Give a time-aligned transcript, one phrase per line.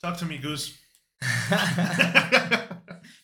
[0.00, 0.74] Talk to me, Goose.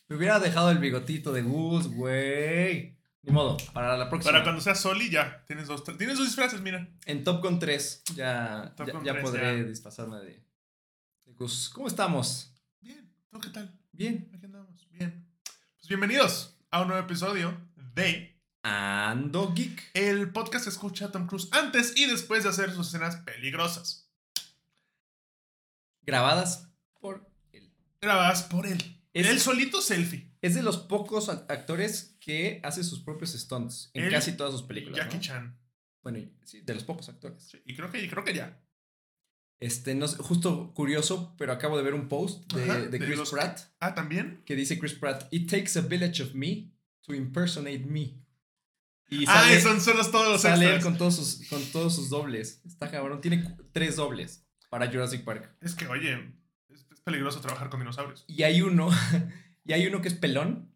[0.09, 2.97] Me hubiera dejado el bigotito de Gus, güey.
[3.23, 4.33] Ni modo, para la próxima.
[4.33, 5.43] Para cuando sea Soli, ya.
[5.47, 6.89] Tienes dos, tienes dos disfraces, mira.
[7.07, 9.65] En Top Gun 3 ya, Top ya, Gun ya 3, podré ya.
[9.65, 10.45] disfrazarme de,
[11.25, 11.71] de Gus.
[11.71, 12.55] ¿Cómo estamos?
[12.81, 13.11] Bien.
[13.31, 13.75] ¿Tú qué tal?
[13.93, 14.31] Bien.
[14.35, 14.87] Aquí andamos.
[14.91, 15.27] Bien.
[15.77, 17.59] Pues bienvenidos a un nuevo episodio
[17.95, 19.91] de Ando Geek.
[19.95, 24.09] el podcast que escucha a Tom Cruise antes y después de hacer sus escenas peligrosas.
[26.03, 26.66] Grabadas.
[28.07, 28.79] Grabadas por él.
[29.13, 30.31] Es- Él solito selfie.
[30.43, 34.63] Es de los pocos actores que hace sus propios stunts en Él casi todas sus
[34.63, 34.99] películas.
[34.99, 35.23] Jackie ¿no?
[35.23, 35.59] Chan.
[36.03, 37.43] Bueno, sí, de los pocos actores.
[37.43, 38.63] Sí, y creo que, creo que ya.
[39.59, 42.99] Este, no sé, justo curioso, pero acabo de ver un post de, Ajá, de de
[42.99, 44.43] Chris los- Pratt Ah, también.
[44.45, 46.71] que dice Chris Pratt, It takes a village of me
[47.03, 48.23] to impersonate me.
[49.09, 50.85] Y ah, sale, son solos todos los sale extras.
[50.85, 52.61] con todos, sus, con todos sus dobles.
[52.67, 53.21] Está cabrón.
[53.21, 55.57] Tiene tres dobles para Jurassic Park.
[55.61, 56.35] Es que, oye,
[57.07, 58.25] peligroso trabajar con dinosaurios.
[58.27, 58.89] Y hay uno,
[59.65, 60.69] y hay uno que es pelón,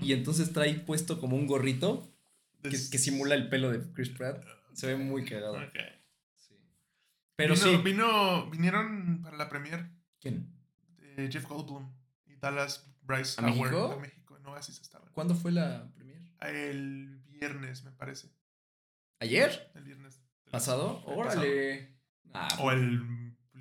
[0.00, 2.08] y entonces trae puesto como un gorrito
[2.62, 4.44] que, Des- que simula el pelo de Chris Pratt.
[4.72, 5.54] Se ve muy cagado.
[5.54, 5.76] Ok.
[6.36, 6.54] Sí.
[7.36, 7.76] Pero Vino- sí.
[7.82, 10.48] Vino, vinieron para la premier ¿Quién?
[11.16, 11.90] de Jeff Goldblum
[12.26, 13.92] y Dallas Bryce ¿A Howard México?
[13.92, 14.36] a México.
[14.38, 15.08] En Oasis estaban.
[15.12, 16.18] ¿Cuándo fue la premier?
[16.40, 18.28] El viernes, me parece.
[19.20, 19.70] ¿Ayer?
[19.74, 20.22] El viernes.
[20.50, 21.02] ¿Pasado?
[21.06, 21.96] Órale.
[22.34, 23.02] Ah, O el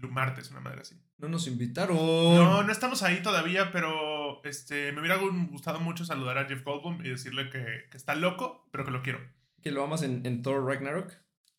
[0.09, 0.96] martes, una madre así.
[1.22, 1.96] No nos invitaron.
[1.98, 7.06] No, no estamos ahí todavía, pero este, me hubiera gustado mucho saludar a Jeff Goldblum
[7.06, 9.20] y decirle que, que está loco, pero que lo quiero.
[9.62, 11.14] Que lo amas en, en Thor Ragnarok.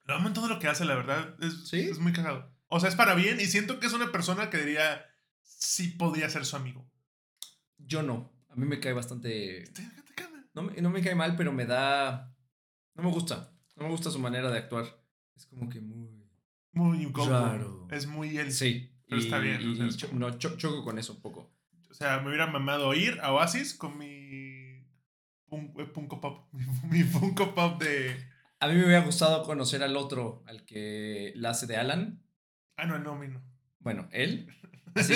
[0.05, 1.37] Lo amo en todo lo que hace, la verdad.
[1.41, 1.81] Es, ¿Sí?
[1.81, 2.51] es muy cagado.
[2.67, 5.05] O sea, es para bien y siento que es una persona que diría,
[5.43, 6.85] sí podría ser su amigo.
[7.79, 8.33] Yo no.
[8.49, 9.65] A mí me cae bastante.
[9.73, 10.45] Te- te caga.
[10.55, 12.35] No me, no me cae mal, pero me da.
[12.95, 13.53] No me gusta.
[13.77, 14.87] No me gusta su manera de actuar.
[15.37, 16.29] Es como que muy.
[16.73, 17.29] Muy Goldblum.
[17.43, 17.89] Raro.
[17.91, 18.53] Es muy él.
[18.53, 18.92] Sí.
[19.13, 20.99] Pero y, está bien, y- o sea, y es cho- como- no, cho- choco con
[20.99, 21.55] eso un poco.
[21.91, 24.87] O sea, me hubiera mamado ir a Oasis con mi eh,
[25.93, 26.49] Funko Pop.
[26.91, 28.17] Mi Funko Pop de...
[28.61, 32.23] A mí me hubiera gustado conocer al otro, al que la hace de Alan.
[32.77, 33.43] Ah, no, no, mi no.
[33.81, 34.49] Bueno, él.
[35.03, 35.15] Sí.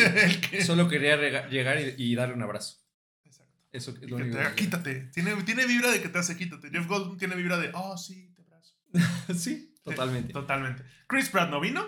[0.52, 1.16] El Solo quería
[1.50, 2.78] llegar y, y darle un abrazo.
[3.24, 3.52] Exacto.
[3.72, 4.94] Eso es lo que único te que- quítate.
[5.12, 6.70] Tiene, tiene vibra de que te hace quítate.
[6.70, 8.74] Jeff Goldblum tiene vibra de, oh, sí, te abrazo.
[9.38, 10.32] sí, totalmente.
[10.32, 10.82] Totalmente.
[11.06, 11.86] Chris Pratt no vino.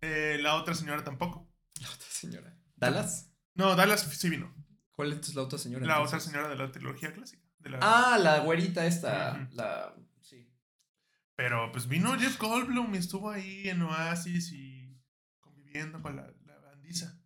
[0.00, 1.48] Eh, la otra señora tampoco.
[1.80, 2.54] La otra señora.
[2.76, 3.30] ¿Dallas?
[3.54, 4.54] No, Dallas sí vino.
[4.92, 5.84] ¿Cuál es la otra señora?
[5.86, 6.14] La entonces?
[6.14, 7.42] otra señora de la trilogía clásica.
[7.58, 9.48] de la- Ah, la güerita esta.
[9.52, 9.94] La.
[10.20, 10.48] Sí.
[11.34, 14.96] Pero pues vino Jeff Goldblum y estuvo ahí en Oasis y
[15.40, 17.18] conviviendo con la, la bandiza.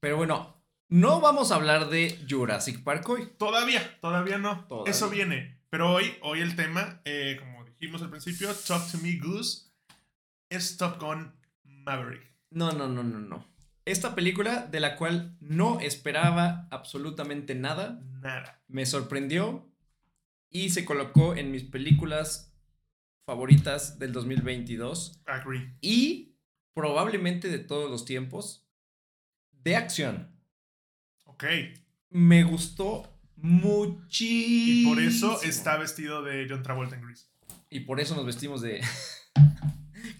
[0.00, 3.32] Pero bueno, no vamos a hablar de Jurassic Park hoy.
[3.38, 4.66] Todavía, todavía no.
[4.66, 4.90] Todavía.
[4.90, 5.60] Eso viene.
[5.68, 9.70] Pero hoy, hoy el tema, eh, como dijimos al principio, Talk to Me Goose,
[10.48, 11.34] es Top Gun
[11.84, 12.22] Maverick.
[12.50, 13.46] No, no, no, no, no.
[13.84, 18.62] Esta película, de la cual no esperaba absolutamente nada, Nada.
[18.68, 19.68] me sorprendió
[20.50, 22.54] y se colocó en mis películas
[23.26, 25.74] favoritas del 2022 Agree.
[25.80, 26.36] y
[26.74, 28.66] probablemente de todos los tiempos
[29.52, 30.30] de acción.
[31.24, 31.44] Ok.
[32.10, 34.92] Me gustó muchísimo.
[34.92, 37.26] Y por eso está vestido de John Travolta en Grease.
[37.70, 38.80] Y por eso nos vestimos de.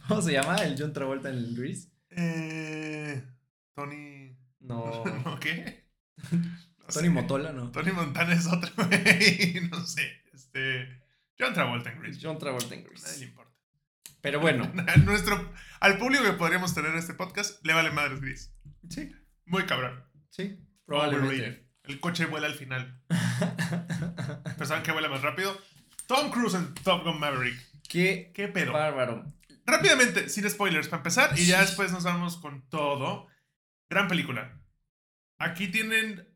[0.08, 1.88] ¿Cómo se llama el John Travolta en el Grease?
[2.10, 3.22] Eh,
[3.74, 4.36] Tony.
[4.60, 5.04] No.
[5.24, 5.86] ¿No qué?
[6.30, 7.10] No Tony sé.
[7.10, 7.70] Motola, no.
[7.70, 9.60] Tony Montana es otro, güey.
[9.70, 10.22] No sé.
[10.32, 11.02] Este.
[11.38, 12.18] John Travolta en Grease.
[12.22, 13.24] John Travolta en Nadie le Grease.
[13.24, 13.52] importa.
[14.20, 14.70] Pero bueno.
[15.04, 18.50] Nuestro, al público que podríamos tener en este podcast le vale madres Grease.
[18.88, 19.10] Sí,
[19.46, 20.04] Muy cabrón.
[20.30, 20.58] sí.
[20.84, 21.66] Probablemente.
[21.84, 23.00] El coche vuela al final.
[23.08, 25.56] ¿Pero saben qué vuela más rápido?
[26.06, 27.56] Tom Cruise en Top Gun Maverick.
[27.88, 28.72] Qué ¿Qué pedo?
[28.72, 29.32] bárbaro.
[29.64, 33.28] Rápidamente, sin spoilers, para empezar, y ya después nos vamos con todo.
[33.88, 34.60] Gran película.
[35.38, 36.28] Aquí tienen.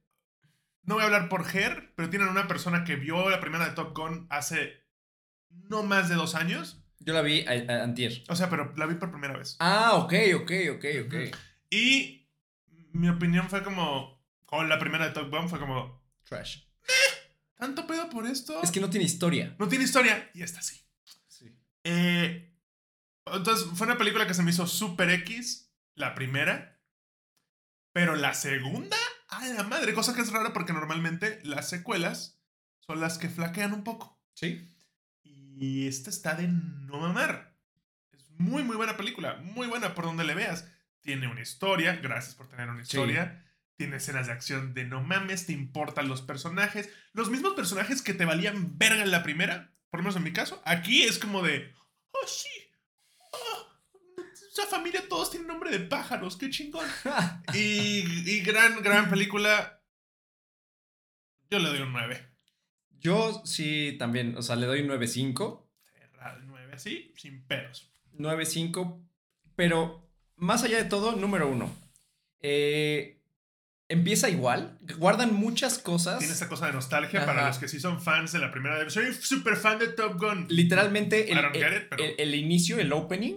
[0.82, 3.74] No voy a hablar por Her, pero tienen una persona que vio la primera de
[3.74, 4.84] Top Gun hace
[5.50, 6.82] no más de dos años.
[7.00, 8.22] Yo la vi a- a- antier.
[8.28, 9.56] O sea, pero la vi por primera vez.
[9.58, 11.14] Ah, ok, ok, ok, ok.
[11.70, 12.28] Y
[12.92, 14.16] mi opinión fue como.
[14.44, 16.04] Con la primera de Top Gun fue como.
[16.24, 16.58] Trash.
[17.56, 18.62] ¿Tanto pedo por esto?
[18.62, 19.56] Es que no tiene historia.
[19.58, 20.30] no tiene historia.
[20.34, 20.80] Y esta sí.
[21.26, 21.58] Sí.
[21.84, 22.55] Eh,
[23.32, 26.80] entonces, fue una película que se me hizo super X, la primera.
[27.92, 28.96] Pero la segunda,
[29.28, 29.94] ¡ay, la madre!
[29.94, 32.42] Cosa que es rara porque normalmente las secuelas
[32.80, 34.20] son las que flaquean un poco.
[34.34, 34.72] Sí.
[35.24, 37.56] Y esta está de no mamar.
[38.12, 39.36] Es muy, muy buena película.
[39.36, 40.68] Muy buena por donde le veas.
[41.00, 42.96] Tiene una historia, gracias por tener una Sí.
[42.96, 43.42] historia.
[43.76, 46.90] Tiene escenas de acción de no mames, te importan los personajes.
[47.12, 50.32] Los mismos personajes que te valían verga en la primera, por lo menos en mi
[50.32, 50.60] caso.
[50.64, 51.72] Aquí es como de,
[52.10, 52.48] oh sí,
[54.58, 56.86] esa familia todos tienen nombre de pájaros, qué chingón.
[57.54, 58.00] y,
[58.30, 59.82] y gran, gran película.
[61.50, 62.26] Yo le doy un 9.
[62.98, 65.62] Yo sí también, o sea, le doy un 9.5.
[66.46, 67.90] 9 así, sin peros.
[68.18, 69.06] 9.5,
[69.54, 71.70] pero más allá de todo, número uno.
[72.40, 73.22] Eh,
[73.88, 76.18] empieza igual, guardan muchas cosas.
[76.18, 78.88] Tiene esa cosa de nostalgia para los que sí son fans de la primera.
[78.90, 80.46] Soy súper fan de Top Gun.
[80.48, 83.36] Literalmente, pero- el- el inicio, el opening,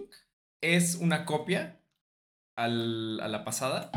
[0.62, 1.80] es una copia
[2.56, 3.92] al- a la pasada.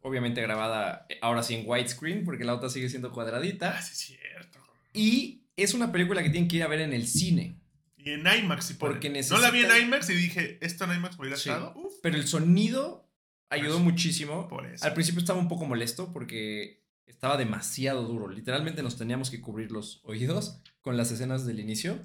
[0.00, 3.76] Obviamente grabada eh, ahora sí en widescreen, porque la otra sigue siendo cuadradita.
[3.76, 4.60] Ah, sí, es cierto.
[4.92, 7.58] Y es una película que tienen que ir a ver en el cine.
[7.96, 8.74] Y en IMAX, si.
[8.74, 11.48] Porque No la vi en IMAX y dije, ¿esto en IMAX me hubiera Sí.
[11.48, 11.72] estado?
[11.76, 13.10] Uf, Pero el sonido
[13.50, 14.46] ayudó Pues, muchísimo.
[14.48, 14.84] por eso.
[14.84, 18.28] Al principio estaba un poco molesto porque estaba demasiado duro.
[18.28, 21.98] Literalmente nos teníamos que cubrir los oídos con las escenas del inicio.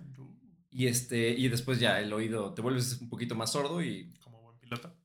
[0.72, 4.42] Y, este, y después ya el oído te vuelves un poquito más sordo y, Como
[4.42, 4.96] buen piloto.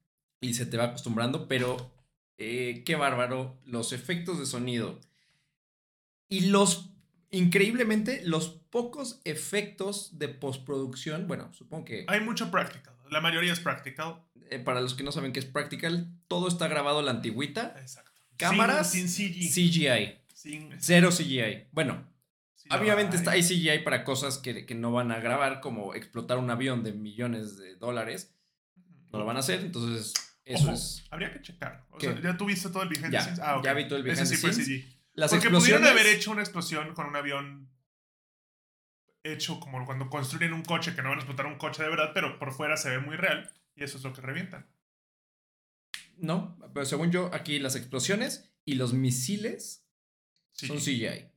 [0.41, 1.49] y se te va acostumbrando.
[1.49, 1.93] Pero
[2.39, 3.59] eh, qué bárbaro.
[3.65, 5.01] Los efectos de sonido.
[6.29, 6.91] Y los,
[7.31, 11.27] increíblemente, los pocos efectos de postproducción.
[11.29, 12.95] Bueno, supongo que Hay mucho practical.
[13.11, 14.23] La mayoría es practical.
[14.51, 17.75] eh, para los que no saben qué es practical, todo está grabado a la antigüita.
[17.81, 18.13] Exacto.
[18.37, 19.71] Cámaras, Sin, sin CG.
[19.71, 20.15] CGI.
[20.35, 21.69] Sin, Cero CGI.
[21.73, 22.05] Bueno,
[22.71, 26.39] sí, obviamente está hay- CGI para cosas que, que no van a grabar, como explotar
[26.39, 28.35] un avión de millones de dólares.
[29.13, 30.13] No lo van a hacer, entonces
[30.45, 31.05] eso Ojo, es.
[31.11, 31.87] Habría que checar.
[31.91, 32.07] O ¿Qué?
[32.13, 33.41] sea, ¿ya tuviste todo el behind Ya, the scenes?
[33.41, 33.65] Ah, ok.
[33.65, 34.53] ya vi todo el behind Ese sí fue.
[34.53, 34.85] CG.
[35.15, 35.81] Las Porque explosiones.
[35.81, 37.71] pudieron haber hecho una explosión con un avión
[39.25, 42.11] hecho como cuando construyen un coche, que no van a explotar un coche de verdad,
[42.15, 44.69] pero por fuera se ve muy real y eso es lo que revientan.
[46.19, 49.83] No, pero según yo, aquí las explosiones y los misiles
[50.53, 50.67] Sí.
[50.69, 51.31] son CGI.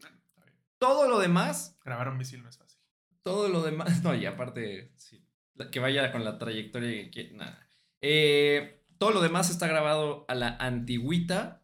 [0.79, 2.79] Todo lo demás, Grabar un misil no es fácil.
[3.23, 3.87] todo lo demás.
[4.03, 5.23] No, y aparte, sí,
[5.71, 7.31] que vaya con la trayectoria que.
[7.33, 7.67] Nada.
[8.01, 11.61] Eh, todo lo demás está grabado a la antigüita.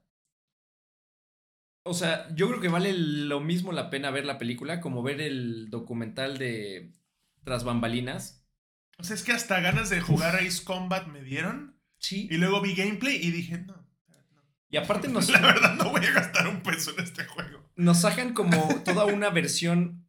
[1.84, 5.22] O sea, yo creo que vale lo mismo la pena ver la película como ver
[5.22, 6.92] el documental de
[7.44, 8.44] Tras Bambalinas.
[8.98, 11.80] O sea, es que hasta ganas de jugar Ace Combat me dieron.
[12.00, 12.28] Sí.
[12.32, 13.76] Y luego vi gameplay y dije, no.
[14.08, 14.44] no.
[14.70, 17.55] Y aparte nos, La verdad no voy a gastar un peso en este juego.
[17.76, 20.06] Nos sacan como toda una versión,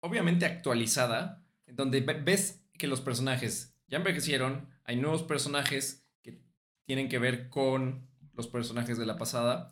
[0.00, 6.40] obviamente actualizada, donde ve- ves que los personajes ya envejecieron, hay nuevos personajes que
[6.84, 9.70] tienen que ver con los personajes de la pasada,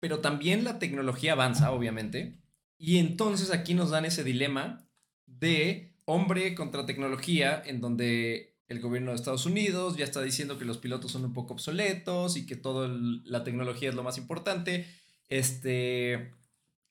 [0.00, 2.38] pero también la tecnología avanza, obviamente,
[2.78, 4.86] y entonces aquí nos dan ese dilema
[5.26, 10.64] de hombre contra tecnología, en donde el gobierno de Estados Unidos ya está diciendo que
[10.64, 14.86] los pilotos son un poco obsoletos y que toda la tecnología es lo más importante.
[15.28, 16.32] Este,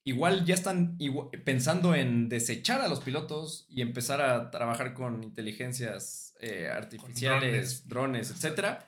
[0.06, 5.24] igual ya están igua- pensando en desechar a los pilotos y empezar a trabajar con
[5.24, 8.88] inteligencias eh, artificiales, drones, etcétera.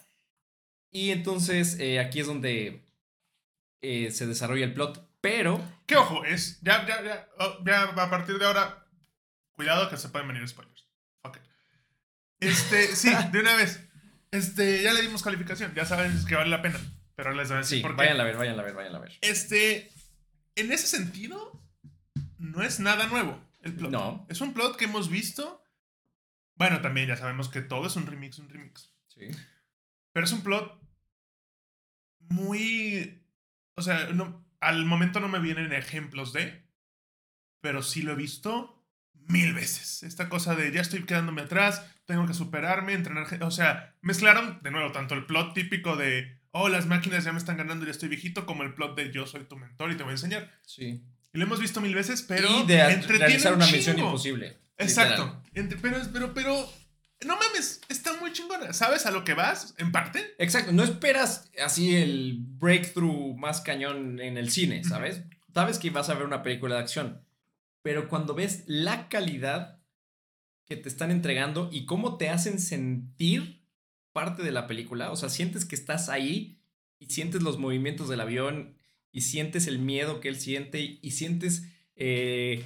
[0.92, 2.88] Y entonces eh, aquí es donde
[3.82, 6.62] eh, se desarrolla el plot, pero Que ojo, es.
[6.62, 7.28] Ya, ya, ya.
[7.40, 8.86] oh, ya a partir de ahora.
[9.54, 10.88] Cuidado que se pueden venir spoilers.
[11.24, 11.42] Fuck it.
[12.40, 13.84] Este, sí, de una vez.
[14.30, 15.74] Este, ya le dimos calificación.
[15.74, 16.80] Ya saben que vale la pena.
[17.16, 17.98] Pero les voy a decir sí, por qué.
[17.98, 19.14] vayan a ver, vayan a ver, vayan a ver.
[19.22, 19.92] Este,
[20.58, 21.62] en ese sentido,
[22.38, 23.92] no es nada nuevo el plot.
[23.92, 24.26] No.
[24.30, 25.64] Es un plot que hemos visto.
[26.56, 28.94] Bueno, también ya sabemos que todo es un remix, un remix.
[29.08, 29.30] Sí.
[30.12, 30.82] Pero es un plot
[32.20, 33.24] muy...
[33.76, 36.66] O sea, no, al momento no me vienen ejemplos de,
[37.62, 38.84] pero sí lo he visto
[39.14, 40.02] mil veces.
[40.04, 43.44] Esta cosa de ya estoy quedándome atrás, tengo que superarme, entrenar...
[43.44, 47.38] O sea, mezclaron de nuevo tanto el plot típico de, oh, las máquinas ya me
[47.38, 49.98] están ganando y ya estoy viejito, como el plot de yo soy tu mentor y
[49.98, 50.52] te voy a enseñar.
[50.66, 51.04] Sí.
[51.34, 52.48] Y lo hemos visto mil veces, pero...
[52.62, 54.58] y de realizar un una misión imposible.
[54.78, 55.42] Exacto.
[55.54, 56.74] Entre- pero, pero, pero,
[57.26, 58.74] no mames, está muy chingona.
[58.74, 59.76] ¿Sabes a lo que vas?
[59.78, 60.36] En parte.
[60.38, 65.24] Exacto, no esperas así el breakthrough más cañón en el cine, ¿sabes?
[65.54, 67.22] Sabes que vas a ver una película de acción,
[67.82, 69.80] pero cuando ves la calidad
[70.66, 73.57] que te están entregando y cómo te hacen sentir
[74.18, 76.58] parte de la película, o sea, sientes que estás ahí
[76.98, 78.76] y sientes los movimientos del avión
[79.12, 82.66] y sientes el miedo que él siente y, y sientes eh,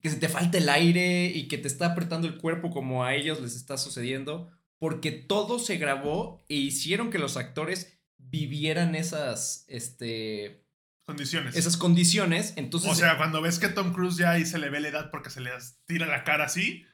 [0.00, 3.14] que se te falta el aire y que te está apretando el cuerpo como a
[3.14, 9.66] ellos les está sucediendo, porque todo se grabó e hicieron que los actores vivieran esas,
[9.68, 10.64] este,
[11.04, 11.56] Condiciones.
[11.56, 12.54] esas condiciones.
[12.56, 15.10] Entonces, o sea, cuando ves que Tom Cruise ya ahí se le ve la edad
[15.10, 15.50] porque se le
[15.84, 16.86] tira la cara así,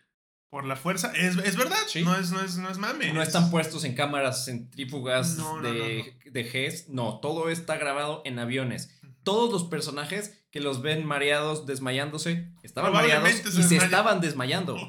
[0.51, 1.79] por la fuerza, es, es verdad.
[1.87, 2.03] Sí.
[2.03, 3.13] No, es, no, es, no es mame.
[3.13, 6.89] no es- están puestos en cámaras centrífugas No, no, de, de GES.
[6.89, 8.99] No, todo está grabado en aviones.
[9.23, 14.75] Todos los personajes que los ven mareados, desmayándose, estaban mareados se y se estaban desmayando.
[14.77, 14.89] Oh.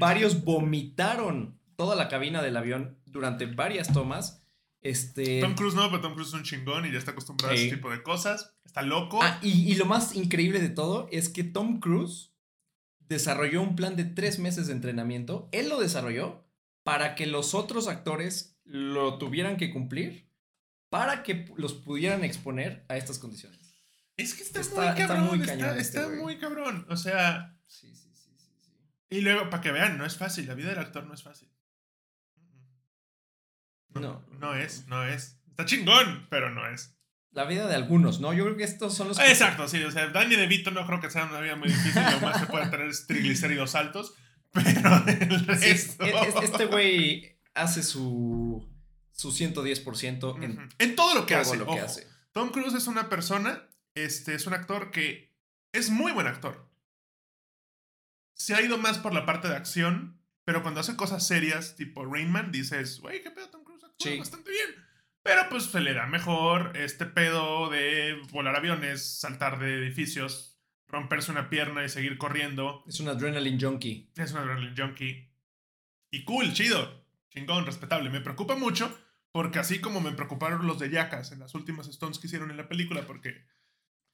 [0.00, 4.42] Varios vomitaron toda la cabina del avión durante varias tomas.
[4.82, 5.40] Este...
[5.40, 7.66] Tom Cruise no, pero Tom Cruise es un chingón y ya está acostumbrado a Sí.
[7.66, 8.54] ese tipo de cosas.
[8.64, 9.20] Está loco.
[9.22, 12.32] Ah, y, y lo más increíble de todo es que Tom Cruise
[13.08, 15.48] desarrolló un plan de tres meses de entrenamiento.
[15.52, 16.44] Él lo desarrolló
[16.82, 20.26] para que los otros actores lo tuvieran que cumplir
[20.88, 23.74] para que los pudieran exponer a estas condiciones.
[24.16, 25.40] es que está, está- muy está cabrón.
[25.42, 26.86] está este está muy cabrón.
[26.88, 28.72] O sea, Sí, sí, sí, sí, sí.
[29.10, 30.46] y luego, para que vean, no es fácil.
[30.46, 31.50] La vida del actor no es fácil.
[33.90, 34.24] No.
[34.40, 35.38] No es, no es.
[35.48, 36.95] Está chingón, pero no es.
[37.36, 38.32] La vida de algunos, ¿no?
[38.32, 39.18] Yo creo que estos son los...
[39.18, 39.82] que- Exacto, sí.
[39.84, 42.02] O sea, Danny DeVito no creo que sea una vida muy difícil.
[42.12, 44.14] Lo más que puede tener es triglicéridos altos.
[44.52, 46.04] Pero el Sí, resto.
[46.04, 48.66] es- es- este güey hace su,
[49.12, 50.68] su 110% en Ujú.
[50.78, 51.56] En todo lo que todo hace.
[51.58, 51.84] lo que ojo.
[51.84, 52.06] hace.
[52.32, 55.36] Tom Cruise es una persona, este, es un actor que
[55.72, 56.70] es muy buen actor.
[58.34, 62.04] Se ha ido más por la parte de acción, pero cuando hace cosas serias, tipo
[62.04, 64.18] Rainman, dices, güey, qué pedo, Tom Cruise actúa Sí.
[64.18, 64.85] bastante bien.
[65.26, 71.32] Pero pues se le da mejor este pedo de volar aviones, saltar de edificios, romperse
[71.32, 72.84] una pierna y seguir corriendo.
[72.86, 74.12] Es un adrenaline junkie.
[74.16, 75.32] Es un adrenaline junkie.
[76.12, 77.04] Y cool, chido.
[77.30, 78.08] Chingón, respetable.
[78.08, 78.96] Me preocupa mucho
[79.32, 82.56] porque así como me preocuparon los de Jackass en las últimas Stones que hicieron en
[82.56, 83.44] la película, porque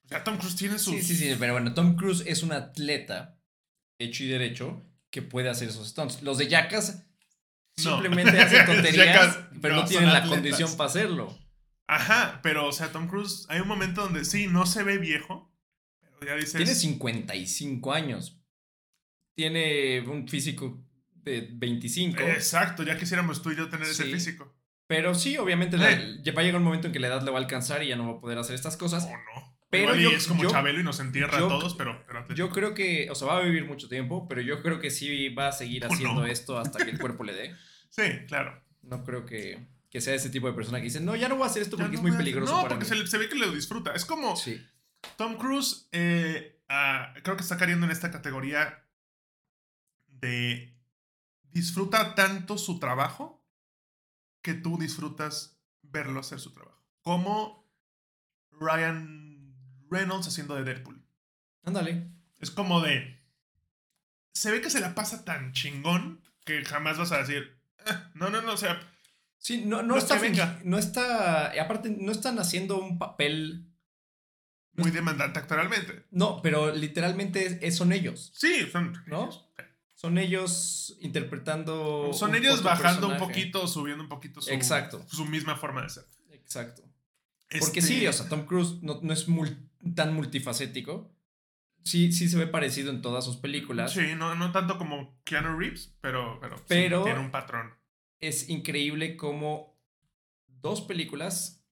[0.03, 0.95] o sea, Tom Cruise tiene sus...
[0.95, 3.39] Sí, sí, sí, pero bueno, Tom Cruise es un atleta
[3.99, 6.23] hecho y derecho que puede hacer esos stunts.
[6.23, 7.12] Los de Jackass No.
[7.77, 10.29] Simplemente hacen tonterías, pero no tienen la atletas.
[10.39, 11.37] condición para hacerlo.
[11.87, 15.53] Ajá, pero o sea, Tom Cruise, hay un momento donde sí, no se ve viejo,
[16.19, 16.55] pero ya dices...
[16.55, 18.39] Tiene 55 años.
[19.35, 22.21] Tiene un físico de 25.
[22.21, 24.55] Exacto, ya quisiéramos tú y yo tener ese físico.
[24.87, 26.19] Pero sí, obviamente Eh.
[26.23, 27.87] ya va a llegar un momento en que la edad le va a alcanzar y
[27.87, 29.05] ya no va a poder hacer estas cosas.
[29.05, 29.52] O no.
[29.73, 32.03] Pero yo- es como yo- Chabelo y nos entierra yo- a todos, pero...
[32.07, 34.89] pero Yo creo que, o sea, va a vivir mucho tiempo, pero yo creo que
[34.91, 36.25] sí va a seguir ¿O haciendo no?
[36.25, 37.55] esto hasta que el cuerpo le dé.
[37.89, 38.59] Sí, claro.
[38.81, 41.43] No creo que, que sea ese tipo de persona que dice, no, ya no voy
[41.43, 42.89] a hacer esto porque no es muy peligroso No, para porque mí".
[42.89, 43.93] se, le- se ve que lo disfruta.
[43.93, 44.35] Es como...
[44.35, 44.59] Sí.
[45.17, 48.83] Tom Cruise, eh, ah, creo que está cayendo en esta categoría
[50.07, 50.75] de
[51.51, 53.45] disfruta tanto su trabajo
[54.41, 56.81] que tú disfrutas verlo hacer su trabajo.
[57.01, 57.69] Como
[58.51, 59.32] Ryan
[59.93, 61.01] Reynolds haciendo de Deadpool.
[61.63, 62.07] Ándale.
[62.39, 63.19] Es como de...
[64.33, 67.57] Se ve que se la pasa tan chingón que jamás vas a decir...
[67.85, 68.79] "Ah, no, no, no, o sea...
[69.37, 70.59] Sí, no, no, No está venga.
[70.63, 73.67] no está, aparte no están haciendo un papel,
[74.73, 76.05] Muy demandante actualmente.
[76.11, 79.03] no, pero literalmente es- es- son ellos, Sí, son...
[79.07, 79.29] ¿no?
[79.95, 82.11] Son ellos interpretando.
[82.13, 85.05] Son ellos bajando un poquito, subiendo un poquito su, Exacto.
[85.09, 86.05] su misma forma de ser.
[86.31, 86.81] Exacto.
[87.59, 89.57] Porque Este, sí, o sea, Tom Cruise no, no es mul-
[89.95, 91.11] tan multifacético.
[91.83, 93.91] Sí, sí se ve parecido en todas sus películas.
[93.91, 97.73] Sí, no, no tanto como Keanu Reeves, pero, pero, sí, tiene un patrón.
[98.19, 99.77] Es increíble como
[100.47, 101.65] dos películas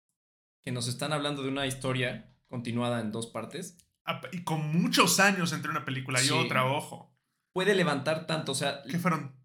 [0.62, 5.20] que nos están hablando de una historia continuada en dos partes Ah, Y con muchos
[5.20, 6.34] años entre una película y Sí.
[6.34, 7.16] otra, ojo.
[7.54, 8.52] puede levantar tanto.
[8.52, 9.36] O sea, ¿Qué fueron?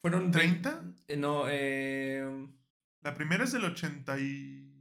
[0.00, 0.32] fueron.
[0.32, 0.94] ¿30?
[1.08, 2.48] eh, No, eh,
[3.02, 4.72] La primera es del 80 y...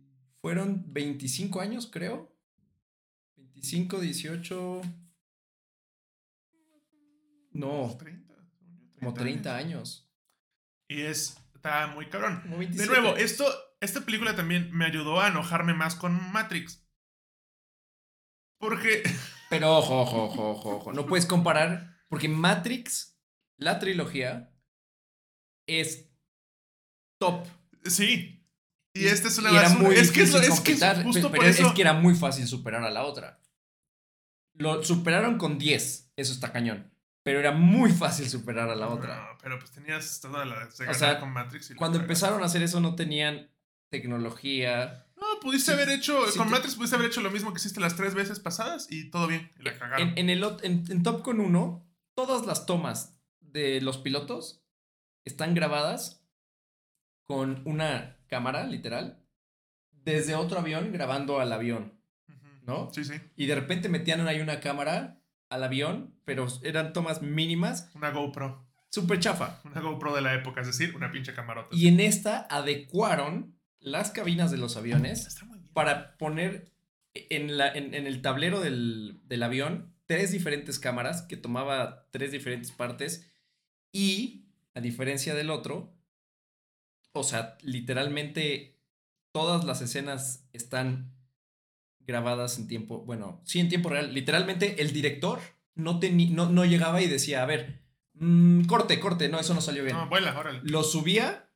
[0.42, 2.32] fueron 25 años, creo.
[3.60, 4.82] 25, 18.
[7.52, 8.34] No, 30,
[9.00, 10.10] como 30 años.
[10.88, 11.38] Y es...
[11.56, 12.40] Está muy cabrón.
[12.44, 13.02] Como De 27.
[13.02, 13.46] nuevo, esto,
[13.82, 16.88] esta película también me ayudó a enojarme más con Matrix.
[18.60, 19.04] Porque...
[19.50, 20.94] Pero ojo, ojo, ojo, ojo, ojo.
[20.94, 21.98] No puedes comparar.
[22.08, 23.20] Porque Matrix,
[23.58, 24.56] la trilogía,
[25.68, 26.10] es
[27.20, 27.46] top.
[27.84, 28.46] Sí.
[28.94, 29.84] Y esta es una Y era basura.
[29.84, 31.68] muy es que es, que es completar, justo pero por es- eso...
[31.68, 33.42] es que era muy fácil superar a la otra.
[34.60, 36.12] Lo superaron con 10.
[36.16, 36.92] Eso está cañón.
[37.24, 39.16] Pero era muy fácil superar a la otra.
[39.16, 41.72] No, pero pues tenías toda la de O sea, con Matrix.
[41.72, 43.50] y Cuando empezaron a hacer eso no tenían
[43.90, 45.06] tecnología.
[45.18, 46.26] No, pudiste Sí, haber hecho.
[46.32, 48.88] sí con te- Matrix pudiste haber hecho lo mismo que hiciste las tres veces pasadas
[48.92, 49.52] y todo bien.
[49.60, 50.10] Y la cagaron.
[50.10, 51.86] En, en el, en, en Top Con 1,
[52.16, 54.64] todas las tomas de los pilotos
[55.26, 56.26] están grabadas
[57.28, 59.24] con una cámara, literal,
[59.92, 61.99] desde otro avión grabando al avión.
[62.70, 62.90] ¿No?
[62.94, 63.16] Sí, sí.
[63.36, 68.66] Y de repente metían ahí una cámara al avión, pero eran tomas mínimas, Una GoPro.
[68.90, 69.60] súper chafa.
[69.66, 71.76] Una GoPro de la época, es decir, una pinche camarota.
[71.76, 75.40] Y en esta adecuaron las cabinas de los aviones
[75.74, 76.72] para poner
[77.14, 82.32] en, la, en, en el tablero del, del avión tres diferentes cámaras que tomaba tres
[82.32, 83.28] diferentes partes
[83.92, 84.46] y,
[84.76, 85.94] a diferencia del otro,
[87.14, 88.78] o sea, literalmente
[89.32, 91.12] todas las escenas están
[92.08, 94.14] grabadas en tiempo, bueno, sí en tiempo real.
[94.14, 95.40] Literalmente el director
[95.76, 97.80] no, no, no llegaba y decía, a ver,
[98.22, 99.96] Mm, corte, corte, no, eso no salió bien.
[99.96, 100.60] No, vuela, órale.
[100.64, 101.50] Lo subía,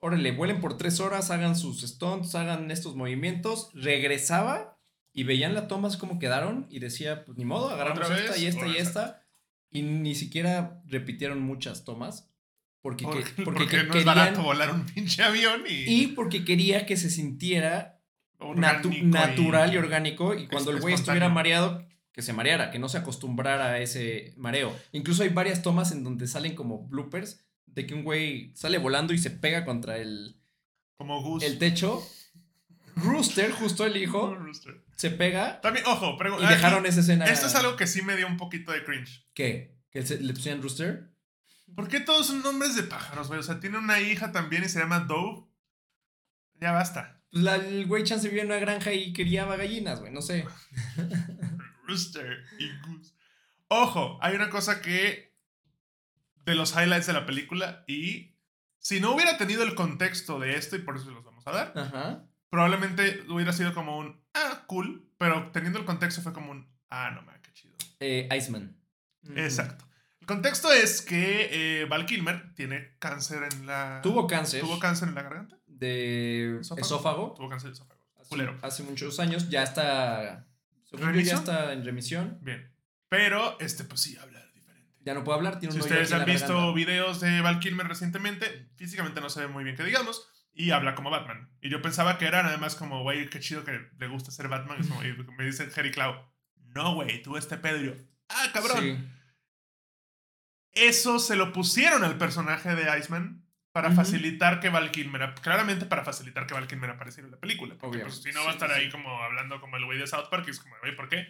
[0.00, 4.80] órale, vuelen por tres horas, hagan sus stunts, hagan estos movimientos, regresaba
[5.12, 8.36] y veían la toma así como quedaron y decía, pues ni modo, agarramos ¿Otra esta
[8.36, 9.22] y esta y esta.
[9.70, 12.28] Y ni siquiera repitieron muchas tomas.
[12.80, 16.02] Porque, que- Porque, porque porque que- no es querían- barato volar un pinche avión y.
[16.02, 17.97] y porque quería que se sintiera
[18.40, 22.88] natu- natural y orgánico y cuando el güey estuviera mareado, que se mareara, que no
[22.88, 24.76] se acostumbrara a ese mareo.
[24.92, 29.12] Incluso hay varias tomas en donde salen como bloopers de que un güey sale volando
[29.12, 30.36] y se pega contra el,
[30.96, 31.42] Como Gus.
[31.44, 32.02] el techo.
[32.96, 34.36] Rooster, justo el hijo,
[34.96, 37.26] se pega También, ojo, pregu- y dejaron esa escena.
[37.26, 39.24] Esto es algo que sí me dio un poquito de cringe.
[39.34, 39.76] ¿Qué?
[39.92, 41.08] ¿Que le pusieran Rooster?
[41.76, 43.38] ¿Por qué todos son nombres de pájaros, güey?
[43.38, 45.44] O sea, tiene una hija también y se llama Dove.
[46.60, 47.17] Ya basta.
[47.30, 50.46] Pues la- el güey chance vivía en una granja y criaba gallinas, güey, no sé.
[51.86, 53.12] Rooster y Goose.
[53.68, 55.34] Ojo, hay una cosa que.
[56.44, 58.34] de los highlights de la película y.
[58.80, 61.50] Si no hubiera tenido el contexto de esto, y por eso se los vamos a
[61.50, 62.24] dar, Ajá.
[62.48, 64.22] probablemente hubiera sido como un.
[64.32, 65.10] Ah, cool.
[65.18, 66.72] Pero teniendo el contexto fue como un.
[66.88, 67.74] Ah, no, man, qué chido.
[68.00, 68.80] Eh, Iceman.
[69.34, 69.84] Exacto.
[70.20, 71.48] El contexto es que
[71.82, 74.00] eh, Val Kilmer tiene cáncer en la.
[74.02, 75.58] Tuvo cáncer ¿Tuvo cáncer en la garganta?
[75.78, 76.80] De ¿Esófago?
[76.80, 77.34] esófago.
[77.36, 78.00] Tuvo cáncer de esófago.
[78.18, 78.58] Hace, Culero.
[78.62, 79.48] hace muchos años.
[79.50, 80.46] Ya está.
[80.92, 82.38] ya está en remisión.
[82.42, 82.72] Bien.
[83.08, 84.92] Pero, este, pues sí, habla diferente.
[85.00, 85.58] Ya no puede hablar.
[85.60, 86.74] Tiene Si un hoyo ustedes han visto garganta.
[86.74, 90.94] videos de Val Kilmer recientemente, físicamente no se ve muy bien que digamos, y habla
[90.94, 91.50] como Batman.
[91.62, 94.48] Y yo pensaba que era nada más como, güey, qué chido que le gusta ser
[94.48, 94.80] Batman.
[94.80, 96.14] Es como- y me dice Jerry Clau,
[96.74, 97.78] no, güey, tú este pedo.
[97.80, 97.92] Y yo,
[98.28, 98.80] ah, cabrón.
[98.80, 98.98] Sí.
[100.72, 103.96] Eso se lo pusieron al personaje de Iceman para Ujú.
[103.96, 107.76] facilitar que Val Kilmer, claramente para facilitar que Val Kilmer apareciera en la película.
[107.78, 108.90] Porque pues, si no va a Sí, estar sí, ahí sí.
[108.92, 111.26] como hablando como el güey de South Park, y es como, güey, ¿por qué?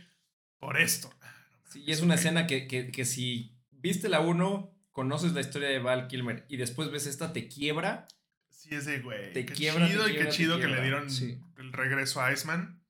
[0.59, 1.12] Por esto.
[1.23, 2.21] Ah, Sí, y mames, es una ok.
[2.21, 6.57] escena que, que, que si viste la 1, conoces la historia de Val Kilmer y
[6.57, 8.09] después ves esta, te quiebra.
[8.50, 10.66] Sí, es de, güey, Te qué quiebra, te chido y quiebra, qué te chido que
[10.68, 11.38] le dieron Sí.
[11.59, 12.83] el regreso a Iceman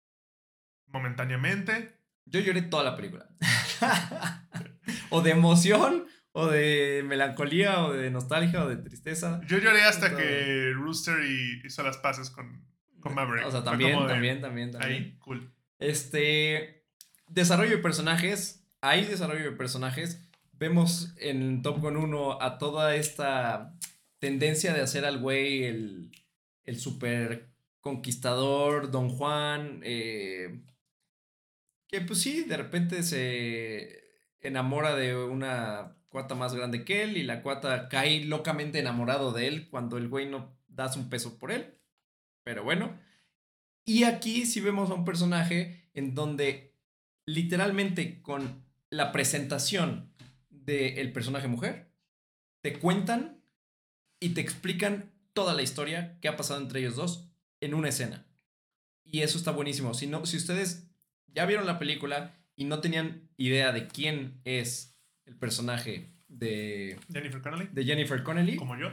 [0.87, 1.99] momentáneamente.
[2.25, 3.29] Yo lloré toda la película.
[5.11, 6.07] o de emoción,
[6.41, 9.41] o de melancolía, o de nostalgia, o de tristeza.
[9.47, 10.19] Yo lloré hasta Todo.
[10.19, 12.65] que Rooster y- hizo las paces con,
[13.01, 13.47] con Maverick.
[13.47, 14.93] O sea, también, de, también, también, también.
[15.03, 15.53] Ahí, cool.
[15.79, 16.85] Este.
[17.29, 18.65] Desarrollo de personajes.
[18.81, 20.25] Hay desarrollo de personajes.
[20.53, 23.75] Vemos en Top Gun 1 a toda esta
[24.19, 26.11] tendencia de hacer al güey el,
[26.65, 27.49] el super
[27.81, 29.81] conquistador, Don Juan.
[29.85, 30.61] eh,
[31.89, 34.05] que pues sí, de repente se
[34.41, 39.49] enamora de una cuata más grande que él y la cuata cae locamente enamorado de
[39.49, 41.79] él cuando el güey no das un peso por él.
[42.45, 42.99] Pero bueno.
[43.85, 46.77] Y aquí sí vemos a un personaje en donde
[47.27, 50.15] literalmente con la presentación
[50.49, 51.91] del personaje mujer,
[52.63, 53.43] te cuentan
[54.21, 57.29] y te explican toda la historia que ha pasado entre ellos dos
[57.61, 58.27] en una escena.
[59.05, 59.95] Y eso está buenísimo.
[59.95, 60.89] Si, no, si ustedes
[61.27, 64.98] ya vieron la película y no tenían idea de quién es
[65.29, 68.89] el personaje de, Jennifer Connelly, de Jennifer Connelly, como yo.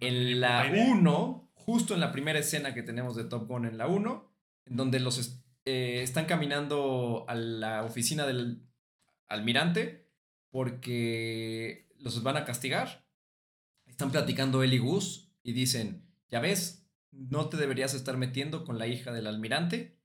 [0.00, 0.92] en la Puta idea.
[0.92, 4.34] 1, justo en la primera escena que tenemos de Top Gun en la 1,
[4.66, 8.62] en donde los eh, están caminando a la oficina del
[9.28, 10.08] almirante
[10.50, 13.06] porque los van a castigar.
[13.86, 18.78] Están platicando él y Gus y dicen, ya ves, no te deberías estar metiendo con
[18.78, 19.98] la hija del almirante.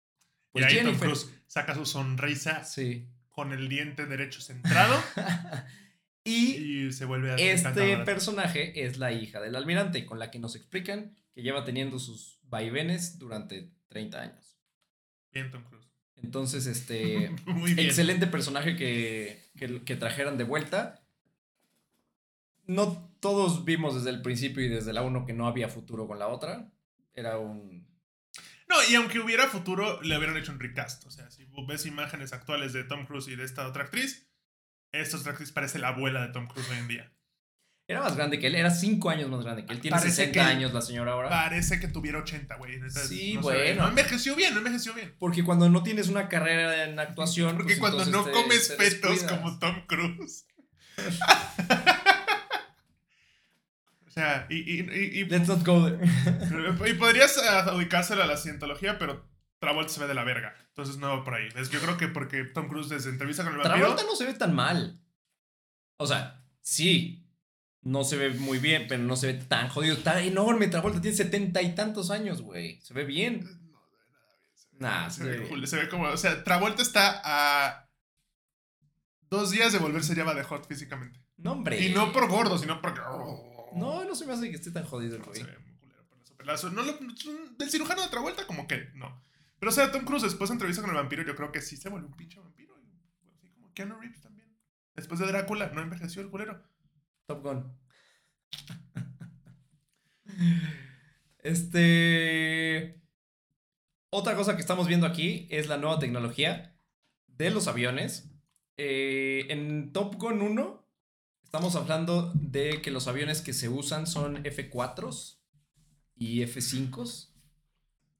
[0.52, 1.10] Pues y ahí Tom Jennifer...
[1.10, 3.10] Cruise saca su sonrisa Sí.
[3.34, 4.96] Con el diente derecho centrado
[6.24, 10.40] y y se vuelve a Este personaje es la hija del almirante, con la que
[10.40, 14.58] nos explican que lleva teniendo sus vaivenes durante 30 años.
[15.32, 15.88] Bien, Tom Cruise.
[16.18, 17.32] Entonces, este.
[17.46, 17.88] Muy bien.
[17.88, 21.04] excelente personaje que, que, que trajeran de vuelta.
[22.66, 26.20] No todos vimos desde el principio y desde la 1 que no había futuro con
[26.20, 26.72] la otra.
[27.14, 27.88] Era un.
[28.74, 31.06] No, y aunque hubiera futuro, le hubieran hecho un recast.
[31.06, 34.28] O sea, si ves imágenes actuales de Tom Cruise y de esta otra actriz,
[34.92, 37.14] esta otra actriz parece la abuela de Tom Cruise hoy en día.
[37.86, 39.82] Era más grande que él, era 5 años más grande que él.
[39.82, 41.30] Tiene Parece 60 que- años la señora ahora.
[41.30, 42.80] Parece que tuviera 80, güey.
[42.90, 43.84] Sí, no bueno.
[43.84, 45.16] No envejeció bien, no envejeció bien.
[45.20, 47.58] Porque cuando no tienes una carrera en actuación.
[47.58, 49.38] Porque pues cuando no te- comes te fetos descuidas.
[49.40, 50.48] como Tom Cruise.
[54.14, 55.98] o sea, y, y, y, y- Let's not go there.
[56.90, 60.54] y podrías eh, adjudicárselo a la cientología, pero Travolta se ve de la verga.
[60.68, 61.50] Entonces no va por ahí.
[61.72, 63.80] Yo creo que porque Tom Cruise desde entrevista con el vampiro...
[63.88, 65.02] Travolta no se ve tan mal.
[65.98, 67.28] O sea, sí.
[67.82, 69.96] No se ve muy bien, pero no se ve tan jodido.
[69.96, 70.68] Está enorme.
[70.68, 72.80] Travolta tiene setenta y tantos años, güey.
[72.82, 73.40] Se ve bien.
[73.72, 74.54] No, se ve nada bien.
[74.54, 76.06] Se ve, Nah, se se ve se ve como...
[76.10, 77.90] O sea, Travolta está a
[79.22, 81.20] dos días de volverse Java de Hot físicamente.
[81.38, 81.82] No, hombre.
[81.84, 83.02] Y no por gordo, sino porque.
[83.02, 83.53] No,
[84.14, 85.42] no se me hace que esté tan jodido el No, güey.
[85.42, 86.36] se ve muy culero por eso.
[86.38, 86.70] Pelazo.
[86.70, 87.00] No lo-
[87.58, 89.24] del cirujano de otra vuelta, como que no.
[89.60, 91.78] Pero o sea, Tom Cruise después de entrevista con el vampiro, yo creo que sí
[91.78, 92.76] se vuelve un pinche vampiro.
[93.36, 94.48] Así como Keanu Reeves también.
[94.96, 96.62] Después de Drácula, no envejeció el culero.
[97.26, 97.76] Top Gun.
[101.40, 103.02] Este.
[104.10, 106.78] Otra cosa que estamos viendo aquí es la nueva tecnología
[107.28, 108.30] de los aviones.
[108.78, 110.83] Eh, en Top Gun 1
[111.56, 115.38] estamos hablando de que los aviones que se usan son F4s
[116.16, 117.30] y F5s.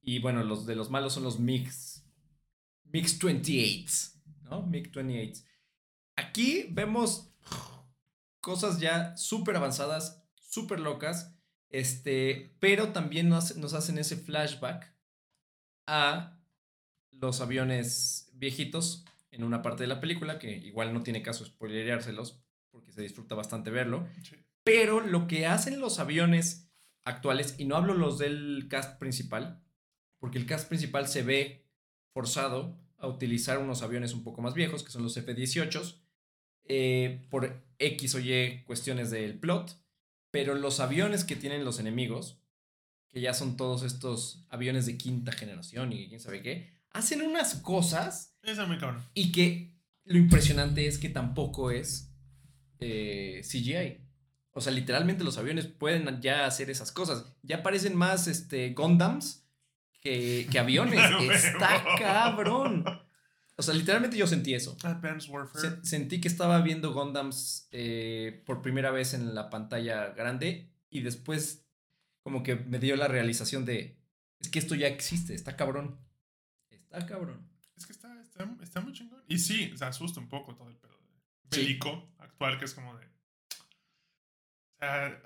[0.02, 2.04] Y bueno, los de los malos son los MiGs.
[2.84, 3.92] MiGs 28,
[4.44, 4.62] ¿no?
[4.62, 5.42] MiG 28.
[6.14, 7.34] Aquí vemos
[8.40, 11.34] cosas ya súper avanzadas, súper locas,
[11.70, 14.94] este, pero también nos, nos hacen ese flashback
[15.88, 16.38] a
[17.10, 22.43] los aviones viejitos en una parte de la película, que igual no tiene caso spoilereárselos,
[22.74, 24.34] porque se disfruta bastante verlo, Sí.
[24.64, 26.68] pero lo que hacen los aviones
[27.04, 29.62] actuales, y no hablo los del cast principal,
[30.18, 31.64] porque el cast principal se ve
[32.12, 36.00] forzado a utilizar unos aviones un poco más viejos, que son los F-18s,
[36.66, 39.78] eh, por X o Y cuestiones del plot,
[40.30, 42.40] pero los aviones que tienen los enemigos,
[43.10, 47.54] que ya son todos estos aviones de quinta generación y quién sabe qué, hacen unas
[47.56, 49.04] cosas Ese es muy cabrón.
[49.14, 52.13] y que lo impresionante es que tampoco es
[52.80, 54.00] eh, CGI.
[54.52, 57.34] O sea, literalmente los aviones pueden ya hacer esas cosas.
[57.42, 59.44] Ya parecen más este, Gundams
[60.00, 61.00] que, que aviones.
[61.44, 62.84] Está cabrón.
[63.56, 64.76] O sea, literalmente yo sentí eso.
[64.82, 65.60] Advanced Warfare.
[65.82, 71.00] Se- sentí que estaba viendo Gundams eh, por primera vez en la pantalla grande y
[71.00, 71.64] después
[72.22, 73.98] como que me dio la realización de,
[74.40, 75.98] es que esto ya existe, está cabrón.
[76.70, 77.46] Está cabrón.
[77.76, 79.22] Es que está, está, está muy chingón.
[79.28, 80.94] Y sí, se asusta un poco todo el pedo
[81.50, 83.06] bélico actual, que es como de.
[83.06, 85.22] O sea,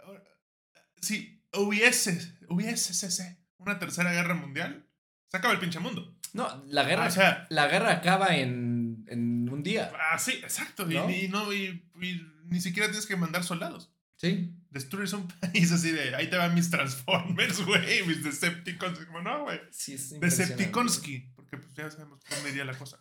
[1.01, 4.87] si hubiese, hubiese una tercera guerra mundial,
[5.27, 6.15] se acaba el pinche mundo.
[6.35, 9.91] No, la guerra, O sea, la guerra acaba en, en un día.
[10.13, 10.89] ah, sí, exacto.
[10.91, 11.11] Y- ¿No?
[11.11, 13.91] Y, no, y, y ni siquiera tienes que mandar soldados.
[14.17, 14.53] Sí.
[14.71, 16.15] Destruyes un país así de.
[16.15, 18.05] Ahí te van mis Transformers, güey.
[18.07, 18.99] Mis Decepticons.
[19.07, 19.61] Como no, güey.
[19.71, 20.19] Sí, es.
[20.21, 21.33] Decepticonski.
[21.35, 22.99] Porque pues ya sabemos dónde iría la cosa.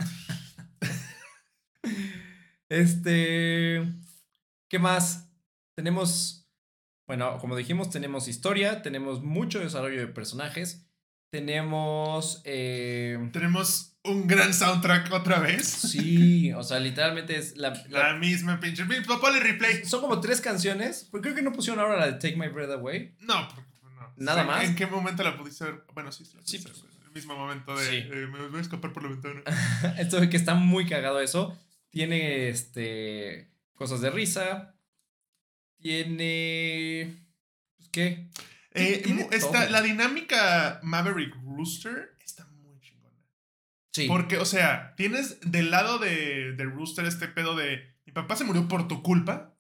[2.70, 3.84] Este.
[4.70, 5.30] ¿Qué más?
[5.76, 6.48] Tenemos.
[7.08, 10.86] Bueno, como dijimos, tenemos historia, tenemos mucho desarrollo de personajes,
[11.32, 12.42] tenemos.
[12.44, 15.66] eh, Tenemos un gran soundtrack otra vez.
[15.68, 17.70] sí, o sea, literalmente es la.
[17.90, 18.84] la- La misma pinche.
[18.86, 19.86] Ponle replay.
[19.86, 22.72] son como tres canciones, porque creo que no pusieron ahora la de Take My Breath
[22.72, 23.16] Away.
[23.22, 24.14] No, porque no.
[24.18, 24.64] Nada O sea, más.
[24.66, 25.84] ¿En qué momento la pudiste ver?
[25.94, 26.84] Bueno, sí, sí, la Sí, pues.
[27.06, 27.86] El mismo momento de.
[27.90, 27.96] Sí.
[27.96, 29.42] eh, me voy a escapar por la ventana.
[29.98, 31.58] Esto de que está muy cagado eso.
[31.98, 33.52] Tiene este.
[33.74, 34.76] cosas de risa.
[35.82, 37.26] Tiene.
[37.76, 38.30] Pues, ¿Qué?
[38.76, 39.52] Eh, Tiene todo.
[39.72, 43.18] la dinámica Maverick Rooster está muy chingona.
[43.94, 44.06] Sí.
[44.08, 47.82] Porque, o sea, tienes del lado de, de Rooster este pedo de.
[48.06, 49.57] Mi papá se murió por tu culpa.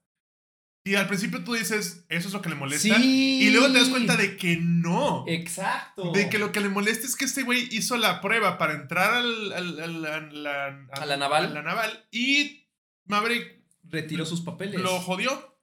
[0.87, 2.95] Y al principio tú dices, eso es lo que le molesta.
[2.95, 3.39] Sí.
[3.43, 5.25] Y luego te das cuenta de que no.
[5.27, 6.11] Exacto.
[6.13, 9.13] De que lo que le molesta es que este güey hizo la prueba para entrar
[9.13, 11.45] al, al- al- al- ¿A la naval?
[11.45, 12.67] a la naval y
[13.05, 14.79] Maverick retiró sus papeles.
[14.79, 15.57] lo jodió.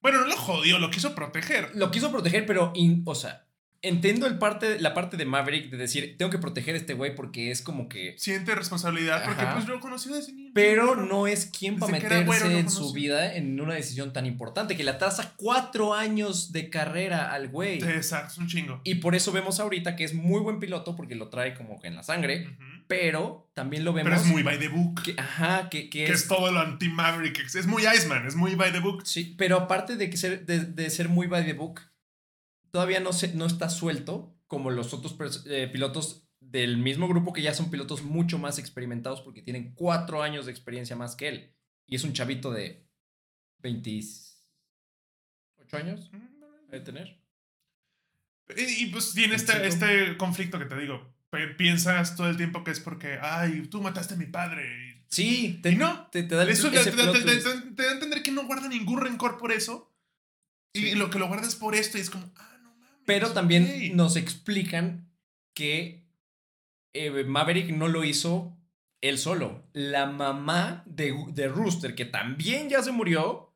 [0.00, 1.72] Bueno, no lo jodió, lo quiso proteger.
[1.74, 3.46] Lo quiso proteger, pero, in- o sea,
[3.82, 7.14] entiendo el parte, la parte de Maverick de decir, tengo que proteger a este güey
[7.14, 8.14] porque es como que...
[8.18, 10.50] Siente responsabilidad porque pues lo conoció desde niño.
[10.54, 14.84] Pero no es quien para meterse en su vida en una decisión tan importante que
[14.84, 17.82] le atrasa cuatro años de carrera al güey.
[17.82, 18.80] Exacto, es un chingo.
[18.84, 21.88] Y por eso vemos ahorita que es muy buen piloto porque lo trae como que
[21.88, 24.10] en la sangre, pero también lo vemos...
[24.10, 25.02] Pero es muy by the book.
[25.02, 26.22] que, ajá, que, que Que es...
[26.22, 27.46] es todo lo anti-Maverick.
[27.54, 29.06] Es muy Iceman, es muy by the book.
[29.06, 31.80] Sí, pero aparte de, que ser, de, de ser muy by the book,
[32.70, 37.42] todavía no, se, no está suelto como los otros eh, pilotos del mismo grupo que
[37.42, 41.54] ya son pilotos mucho más experimentados porque tienen cuatro años de experiencia más que él.
[41.86, 42.86] Y es un chavito de
[43.58, 44.16] 28
[45.72, 46.10] años,
[46.70, 47.20] de tener.
[48.56, 51.14] Y, y, pues tiene este, este conflicto que te digo.
[51.56, 54.64] Piensas todo el tiempo que es porque, ay, tú mataste a mi padre.
[54.88, 56.06] y- Sí, te, Y no.
[56.08, 59.52] te, te da Eso te, te- da a entender que no guarda ningún rencor por
[59.52, 59.92] eso.
[60.72, 60.94] Y Sí.
[60.94, 61.98] lo que lo guarda es por esto.
[61.98, 62.49] Y es como, ah.
[63.10, 63.94] Pero también ok.
[63.94, 65.10] nos explican
[65.52, 66.06] que
[66.92, 68.56] eh, Maverick no lo hizo
[69.00, 69.64] él solo.
[69.72, 73.52] La mamá de, de Rooster, que también ya se murió,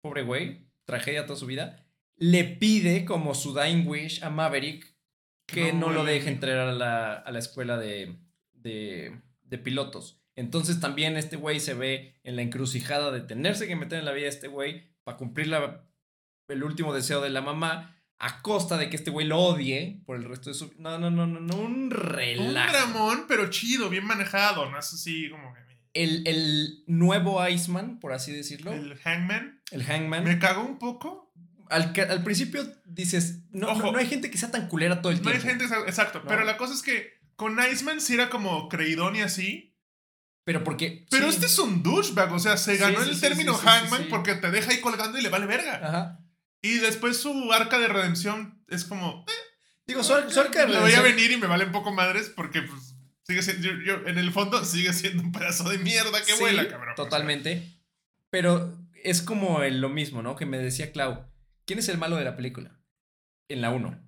[0.00, 1.84] pobre güey, tragedia toda su vida,
[2.16, 4.94] le pide como su dying wish a Maverick
[5.46, 8.16] que no no, lo deje entrar a la, a la escuela de,
[8.52, 10.20] de, de pilotos.
[10.34, 14.12] Entonces también este güey se ve en la encrucijada de tenerse que meter en la
[14.12, 15.84] vida de este güey para cumplir la,
[16.48, 20.16] el último deseo de la mamá a costa de que este güey lo odie por
[20.16, 20.72] el resto de su...
[20.78, 22.42] No, no, no, no, no, un relajo.
[22.46, 25.60] Un dramón, pero chido, bien manejado, no es así como que...
[25.92, 28.72] El, el nuevo Iceman, por así decirlo.
[28.72, 29.62] El Hangman.
[29.70, 30.24] El Hangman.
[30.24, 31.32] Me cagó un poco.
[31.70, 33.82] Al, al principio dices, no, Ojo.
[33.82, 35.64] no, no hay gente que sea tan culera todo el No hay tiempo.
[35.64, 36.20] gente, exacto.
[36.20, 36.26] No.
[36.28, 39.74] Pero la cosa es que con Iceman sí era como creidón y así.
[40.44, 41.06] Pero porque...
[41.10, 41.34] Pero sí.
[41.34, 44.70] este es un douchebag, o sea, se ganó sí, el término Hangman porque te deja
[44.70, 45.80] ahí colgando y le vale verga.
[45.82, 46.20] Ajá.
[46.74, 49.24] Y después su arca de redención es como...
[49.28, 49.32] eh,
[49.86, 51.72] Digo, su, ar- su arca de Lo voy a redención- venir y me vale un
[51.72, 55.68] poco madres porque pues sigue siendo, yo, yo- en el fondo sigue siendo un pedazo
[55.68, 56.94] de mierda que Sí, vuela, cabrón.
[56.96, 57.78] Totalmente.
[58.30, 60.34] Pero es como el- lo mismo, ¿no?
[60.36, 61.24] Que me decía Clau,
[61.66, 62.78] ¿quién es el malo de la película?
[63.48, 64.02] En la 1.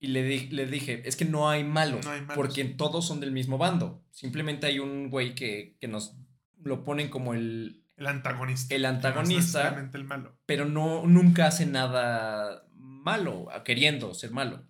[0.00, 2.36] Y le, di- le dije, es que no hay malos, No hay malos.
[2.36, 4.04] porque todos son del mismo bando.
[4.10, 6.14] Simplemente hay un güey que, que nos
[6.62, 7.83] lo ponen como el...
[7.96, 8.74] El antagonista.
[8.74, 9.40] El no es antagonista.
[9.40, 10.36] necesariamente el malo.
[10.46, 14.66] Pero no, nunca hace nada malo, queriendo ser malo.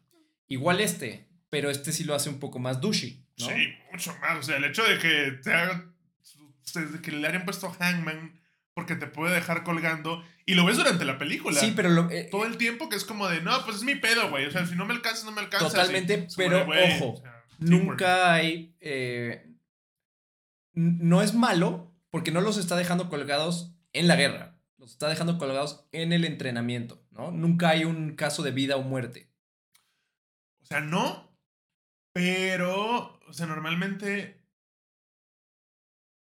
[0.47, 3.47] Igual este, pero este sí lo hace un poco más douchey, ¿no?
[3.47, 3.55] Sí,
[3.93, 4.39] mucho más.
[4.39, 5.91] O sea, el hecho de que te haga-
[6.75, 8.41] de que le hayan puesto Hangman
[8.75, 11.59] porque te puede dejar colgando y lo ves durante la película.
[11.61, 13.95] Sí, pero lo, eh, todo el tiempo que es como de, no, pues es mi
[13.95, 14.47] pedo, güey.
[14.47, 15.73] O sea, si no me alcanzas, no me alcanzas.
[15.73, 18.01] Totalmente, pero muere, ojo, O sea, teamwork.
[18.01, 18.75] nunca hay.
[18.81, 19.47] eh,
[20.75, 24.57] no es malo porque no los está dejando colgados en la guerra.
[24.79, 27.33] Los está dejando colgados en el entrenamiento, ¿no?
[27.33, 29.33] Nunca hay un caso de vida o muerte.
[30.62, 31.37] O sea, no.
[32.12, 34.40] Pero, o sea, normalmente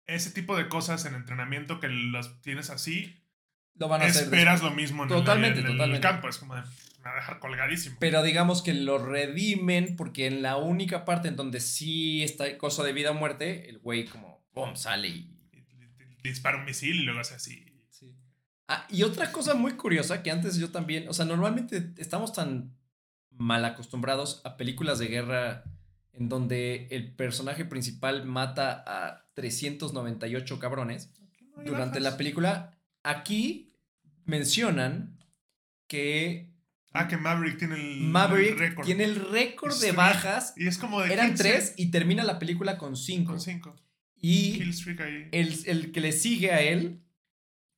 [0.09, 3.22] ese tipo de cosas en entrenamiento que las tienes así,
[3.77, 4.25] Lo van a hacer.
[4.25, 4.72] esperas después.
[4.72, 6.01] lo mismo en, Totalmente, el, en el totalmente.
[6.09, 6.29] campo.
[6.29, 7.96] Es como de, "Pff, me va a dejar colgadísimo.
[8.01, 12.83] Pero digamos que lo redimen porque en la única parte en donde sí está cosa
[12.83, 14.75] de vida o muerte, el güey como, ¡pum!
[14.75, 15.36] sale y
[16.29, 17.65] Dispara un misil y luego hace así.
[17.91, 18.15] Sí.
[18.69, 22.75] Ah, y otra cosa muy curiosa que antes yo también, o sea, normalmente estamos tan
[23.31, 25.65] mal acostumbrados a películas de guerra
[26.12, 31.11] en donde el personaje principal mata a 398 cabrones
[31.57, 32.03] No durante bajas.
[32.12, 32.79] la película.
[33.03, 33.73] Aquí
[34.25, 35.19] mencionan
[35.87, 36.53] que
[36.93, 38.87] Ah, que Maverick tiene el, el Maverick récord.
[38.87, 40.55] tiene el récord de bajas.
[40.57, 41.12] Y es como de.
[41.12, 43.33] Eran 15 tres y termina la película con cinco.
[43.33, 43.77] Con 5.
[44.17, 44.63] Y
[44.99, 45.29] ahí.
[45.33, 47.03] el, el que le sigue a él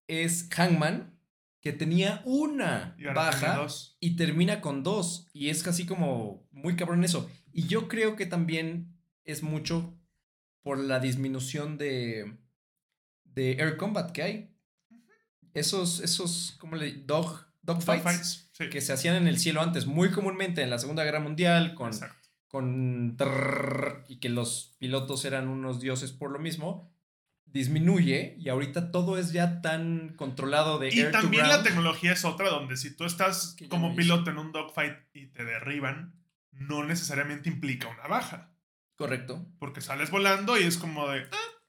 [0.06, 1.18] es Hangman,
[1.60, 3.66] que tenía una Y baja
[4.00, 5.26] y termina con dos.
[5.32, 7.30] Y es casi como muy cabrón eso.
[7.52, 9.98] Y yo creo que también es mucho
[10.62, 12.38] por la disminución de,
[13.24, 14.54] de air combat que hay.
[15.54, 18.68] Esos, esos, ¿cómo le Dog, dog fights, Sí.
[18.70, 21.88] que se hacían en el cielo antes, muy comúnmente en la Segunda Guerra Mundial, con,
[21.88, 22.27] Exacto.
[22.48, 26.90] Con trrr, y que los pilotos eran unos dioses por lo mismo,
[27.44, 32.12] disminuye y ahorita todo es ya tan controlado de Y air to también la tecnología
[32.12, 36.14] es otra, donde si tú estás como piloto en un dogfight y te derriban,
[36.52, 38.50] no necesariamente implica una baja.
[38.96, 39.46] Correcto.
[39.58, 41.22] Porque sales volando y es como de.
[41.30, 41.62] "Ah,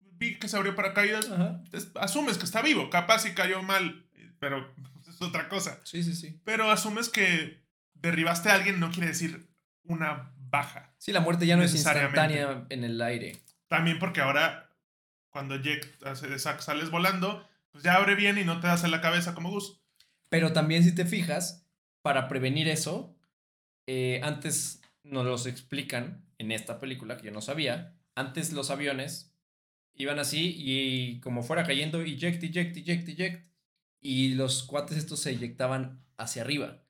[0.00, 1.30] vi que se abrió paracaídas.
[1.30, 1.62] Ajá.
[1.72, 2.90] es- Asumes que está vivo.
[2.90, 4.06] Capaz si cayó mal,
[4.38, 4.74] pero
[5.08, 5.80] es otra cosa.
[5.84, 6.40] Sí, sí, sí.
[6.44, 7.62] Pero asumes que
[7.94, 9.47] derribaste a alguien no quiere decir
[9.88, 10.94] una baja.
[10.98, 13.36] Sí, la muerte ya no es instantánea en el aire.
[13.68, 14.70] También porque ahora,
[15.30, 15.56] cuando
[16.38, 19.50] sa- sales volando, pues ya abre bien y no te das en la cabeza como
[19.50, 19.80] Gus.
[20.28, 21.66] Pero también si te fijas,
[22.02, 23.16] para prevenir eso,
[23.86, 29.34] eh, antes nos los explican en esta película, que yo no sabía, antes los aviones
[29.94, 33.48] iban así y como fuera cayendo, eject, eject, eject, eject,
[34.00, 36.84] y los cuates estos se eyectaban hacia arriba.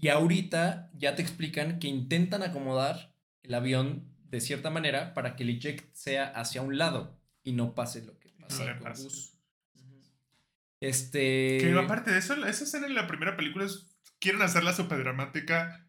[0.00, 5.42] Y ahorita ya te explican que intentan acomodar el avión de cierta manera para que
[5.42, 9.02] el eject sea hacia un lado y no pase lo que pasa le con pase.
[9.04, 9.34] Gus.
[10.80, 11.58] Este...
[11.60, 13.86] Que aparte de eso, esa escena en la primera película es.
[14.20, 15.84] Quieren hacerla súper dramática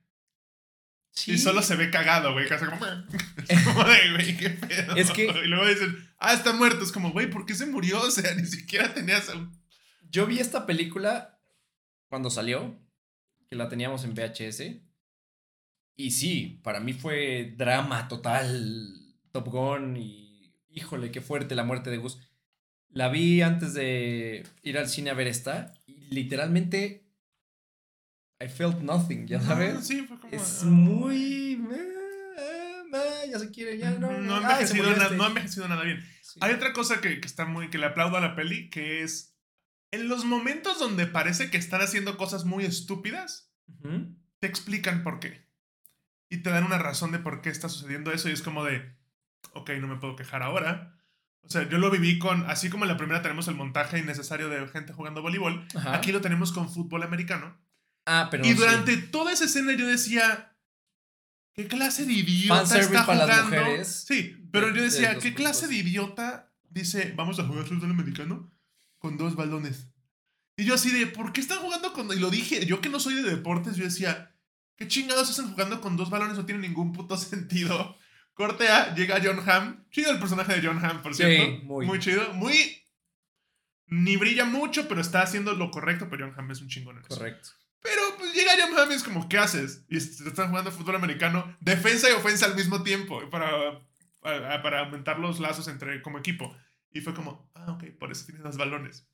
[1.12, 1.32] Sí.
[1.34, 2.48] y solo se ve cagado, güey.
[2.48, 2.86] Casi como.
[2.86, 4.96] Es como de, güey, qué pedo.
[4.96, 6.84] Es que- Y luego dicen, ah, está muerto.
[6.84, 8.00] Es como, güey, ¿por qué se murió?
[8.04, 9.30] O sea, ni siquiera tenías.
[9.30, 9.52] un-
[10.10, 11.40] Yo vi esta película
[12.08, 12.80] cuando salió,
[13.50, 14.64] que la teníamos en VHS.
[15.98, 21.90] Y sí, para mí fue drama total, Top Gun y híjole, qué fuerte la muerte
[21.90, 22.20] de Gus.
[22.90, 27.06] La vi antes de ir al cine a ver esta y literalmente
[28.40, 29.86] I felt nothing, ya Ah, sabes.
[29.86, 30.34] sí, fue como.
[30.34, 30.68] Es ah.
[30.68, 31.60] muy...
[33.30, 34.12] ya se quiere, ya no.
[34.22, 35.18] No, ha envejecido murió na- este.
[35.18, 36.04] no envejecido nada bien.
[36.22, 36.40] Sí.
[36.42, 37.70] Hay otra cosa que, que está muy.
[37.70, 39.36] que le aplaudo a la peli, que es.
[39.92, 43.52] En los momentos donde parece que están haciendo cosas muy estúpidas,
[44.40, 45.48] te explican por qué.
[46.30, 48.30] Y te dan una razón de por qué está sucediendo eso.
[48.30, 48.96] Y es como de.
[49.54, 50.96] Ok, no me puedo quejar ahora.
[51.42, 54.50] O sea, yo lo viví con, así como en la primera tenemos el montaje innecesario
[54.50, 55.96] de gente jugando voleibol, Ajá.
[55.96, 57.58] aquí lo tenemos con fútbol americano.
[58.06, 60.54] ah, pero y durante toda esa escena yo decía,
[61.54, 63.26] ¿qué clase de idiota está para jugando?
[63.28, 67.46] las mujeres sí, pero de- yo de decía, ¿qué clase de idiota dice, vamos a
[67.46, 68.52] jugar fútbol americano
[69.00, 69.88] con dos balones?
[70.56, 72.12] Y yo así de, ¿por qué están jugando con...?
[72.12, 74.36] Y lo dije, yo que no soy de deportes, yo decía,
[74.76, 76.38] ¿qué chingados hacen jugando con dos balones?
[76.38, 77.96] No tiene ningún puto sentido.
[78.34, 79.86] Corte A, llega John Hamm.
[79.90, 81.64] Chido el personaje de John Hamm, por Sí, cierto.
[81.66, 81.86] muy.
[81.86, 82.34] muy chido.
[82.34, 82.76] Muy...
[83.88, 87.04] Ni brilla mucho, pero está haciendo lo correcto, pero John Hamm es un chingón en
[87.06, 87.16] eso.
[87.18, 87.50] Correcto.
[87.82, 89.86] Pero pues llega John Hamm y es como, ¿qué haces?
[89.90, 93.50] Y est- están jugando fútbol americano, defensa y ofensa al mismo tiempo, para,
[94.22, 96.56] para, para aumentar los lazos entre como equipo.
[96.92, 99.08] Y fue como, ah, ok, por eso tienes los balones.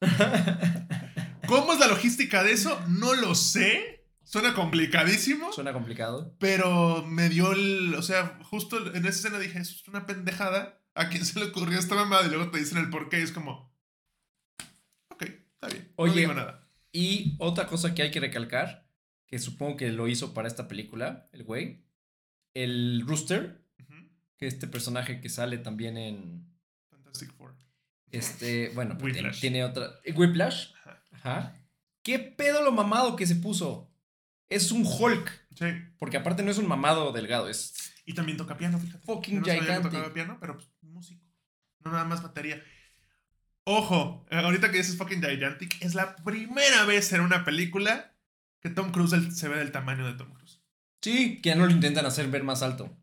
[1.46, 2.80] ¿Cómo es la logística de eso?
[2.88, 4.06] No lo sé.
[4.22, 5.52] Suena complicadísimo.
[5.52, 6.36] Suena complicado.
[6.38, 7.94] Pero me dio el.
[7.94, 10.80] O sea, justo en esa escena dije, eso es una pendejada.
[10.94, 12.26] ¿A quién se le ocurrió esta mamada?
[12.26, 13.18] Y luego te dicen el porqué.
[13.20, 13.74] Y es como.
[15.08, 15.92] Ok, está bien.
[15.96, 16.12] Oye.
[16.12, 16.68] no digo nada.
[16.92, 18.88] Y otra cosa que hay que recalcar,
[19.26, 21.84] que supongo que lo hizo para esta película, el güey,
[22.54, 23.94] el Rooster, Ujú.
[24.36, 26.49] que este personaje que sale también en.
[28.12, 29.40] Este, bueno, pues tiene, Whiplash.
[29.40, 31.02] tiene otra, eh, Whiplash, Ajá.
[31.12, 31.54] ajá.
[32.02, 33.90] ¿Qué pedo lo mamado que se puso?
[34.48, 35.66] Es un Hulk, Sí.
[35.98, 37.74] porque aparte no es un mamado delgado, es
[38.06, 39.04] Y también toca piano, fíjate.
[39.06, 39.82] Fucking no gigantic.
[39.92, 41.24] tocaba piano, pero pues músico.
[41.84, 42.62] No nada más batería.
[43.64, 48.12] Ojo, eh, ahorita que dices fucking gigantic, es la primera vez en una película
[48.60, 50.60] que Tom Cruise se ve del tamaño de Tom Cruise.
[51.02, 52.94] sí, que ya no lo intentan hacer ver más alto.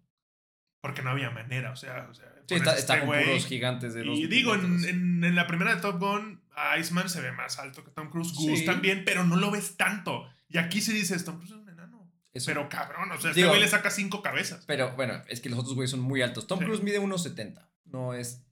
[0.82, 2.08] Porque no había manera, o sea.
[2.10, 5.36] O sea Sí, está, este con puros gigantes de dos Y digo, en, en- en
[5.36, 6.42] la primera de Top Gun,
[6.80, 8.34] Iceman se ve más alto que Tom Cruise.
[8.34, 8.66] Goose Sí.
[8.66, 10.30] también, pero no lo ves tanto.
[10.48, 12.10] Y aquí se dice, Tom Cruise es un enano.
[12.34, 14.64] Eso- Pero cabrón, o sea, Digo- este güey le saca cinco cabezas.
[14.66, 16.48] Pero bueno, es que los otros güeyes son muy altos.
[16.48, 16.66] Tom Sí.
[16.66, 17.70] Cruise mide 1.70.
[17.86, 18.44] No es.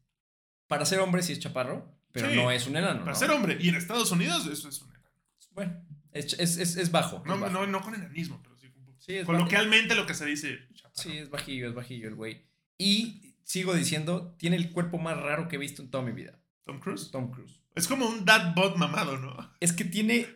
[0.68, 2.36] Para ser hombre sí es chaparro, pero Sí.
[2.36, 3.00] no es un enano.
[3.02, 3.18] Para ¿no?
[3.18, 3.58] ser hombre.
[3.62, 5.06] Y en Estados Unidos, eso es un enano.
[5.52, 7.24] Bueno, es, es, es, es bajo.
[7.26, 7.54] No, bajo.
[7.54, 8.55] no, no con enanismo, pero
[9.06, 9.16] sí.
[9.18, 10.60] es Coloquialmente lo que se dice.
[10.74, 10.94] chaparro.
[10.96, 12.46] Sí, es bajillo, es bajillo el güey.
[12.78, 16.40] Y sigo diciendo, tiene el cuerpo más raro que he visto en toda mi vida.
[16.66, 17.12] Tom Cruise.
[17.12, 17.60] Tom Cruise.
[17.76, 19.36] Es como un dad bot mamado, ¿no?
[19.60, 20.28] Es que tiene.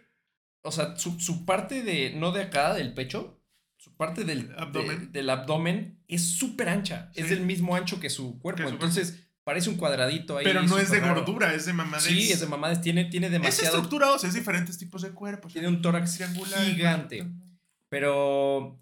[0.61, 2.13] O sea, su, su parte de.
[2.15, 3.41] No de acá, del pecho.
[3.77, 4.99] Su parte del Abdomen.
[4.99, 7.11] de- del abdomen es súper ancha.
[7.15, 8.61] Es del mismo ancho que su cuerpo.
[8.63, 10.43] Que su Entonces, parece un cuadradito ahí.
[10.43, 11.15] Pero no es de raro.
[11.15, 12.03] gordura, es de mamadez.
[12.03, 12.81] Sí, es de mamadas.
[12.81, 13.75] Tiene, tiene Es demasiado.
[13.77, 15.53] estructura ósea, es diferentes tipos de cuerpos.
[15.53, 16.65] Tiene un tórax triangular.
[16.65, 17.25] gigante.
[17.89, 18.79] Pero.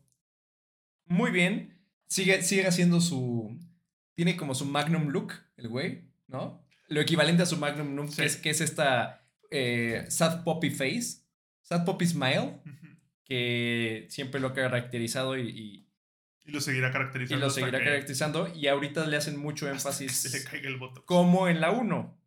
[1.05, 1.73] Muy bien.
[2.07, 3.57] Sigue, sigue haciendo su.
[4.15, 6.63] Tiene como su Magnum look, el güey, ¿no?
[6.87, 8.17] Lo equivalente a su Magnum look, Sí.
[8.17, 11.21] que, es, que es esta eh, Sad Poppy Face.
[11.61, 12.53] Sad Poppy Smile,
[13.25, 15.87] que siempre lo ha caracterizado y, y-
[16.45, 17.41] Y lo seguirá y caracterizando.
[17.41, 18.53] lo hasta seguirá caracterizando.
[18.55, 20.13] Y ahorita le hacen mucho énfasis.
[20.13, 21.03] Se le caiga el voto.
[21.05, 22.17] Como en la 1.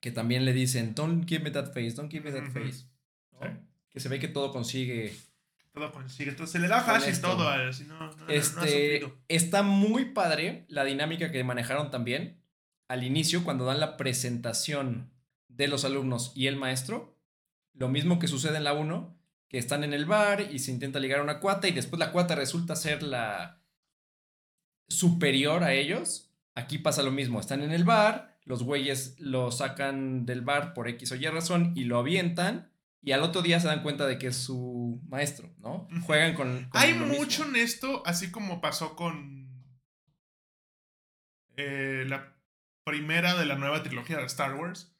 [0.00, 2.86] Que también le dicen, don't give me that face, don't give me that face.
[3.32, 3.40] ¿no?
[3.42, 3.46] Sí.
[3.90, 5.14] Que se ve que todo consigue
[5.72, 6.30] Todo consigue.
[6.30, 7.28] Entonces se le da esto.
[7.30, 7.48] todo.
[7.48, 12.42] al- Si no, Este, está muy padre la dinámica que manejaron también
[12.88, 15.10] al inicio cuando dan la presentación
[15.48, 17.16] de los alumnos y el maestro.
[17.72, 19.16] Lo mismo que sucede en la 1,
[19.48, 22.12] que están en el bar y se intenta ligar a una cuata y después la
[22.12, 23.62] cuata resulta ser la
[24.88, 26.30] superior a ellos.
[26.54, 30.86] Aquí pasa lo mismo, están en el bar, los güeyes lo sacan del bar por
[30.88, 32.71] X o Y razón y lo avientan
[33.02, 35.88] y al otro día se dan cuenta de que es su maestro, ¿no?
[36.06, 36.64] Juegan con...
[36.70, 37.14] con Hay mismo.
[37.14, 39.42] mucho en esto, así como pasó con
[41.56, 42.34] eh, la
[42.84, 44.94] primera de la nueva trilogía de Star Wars,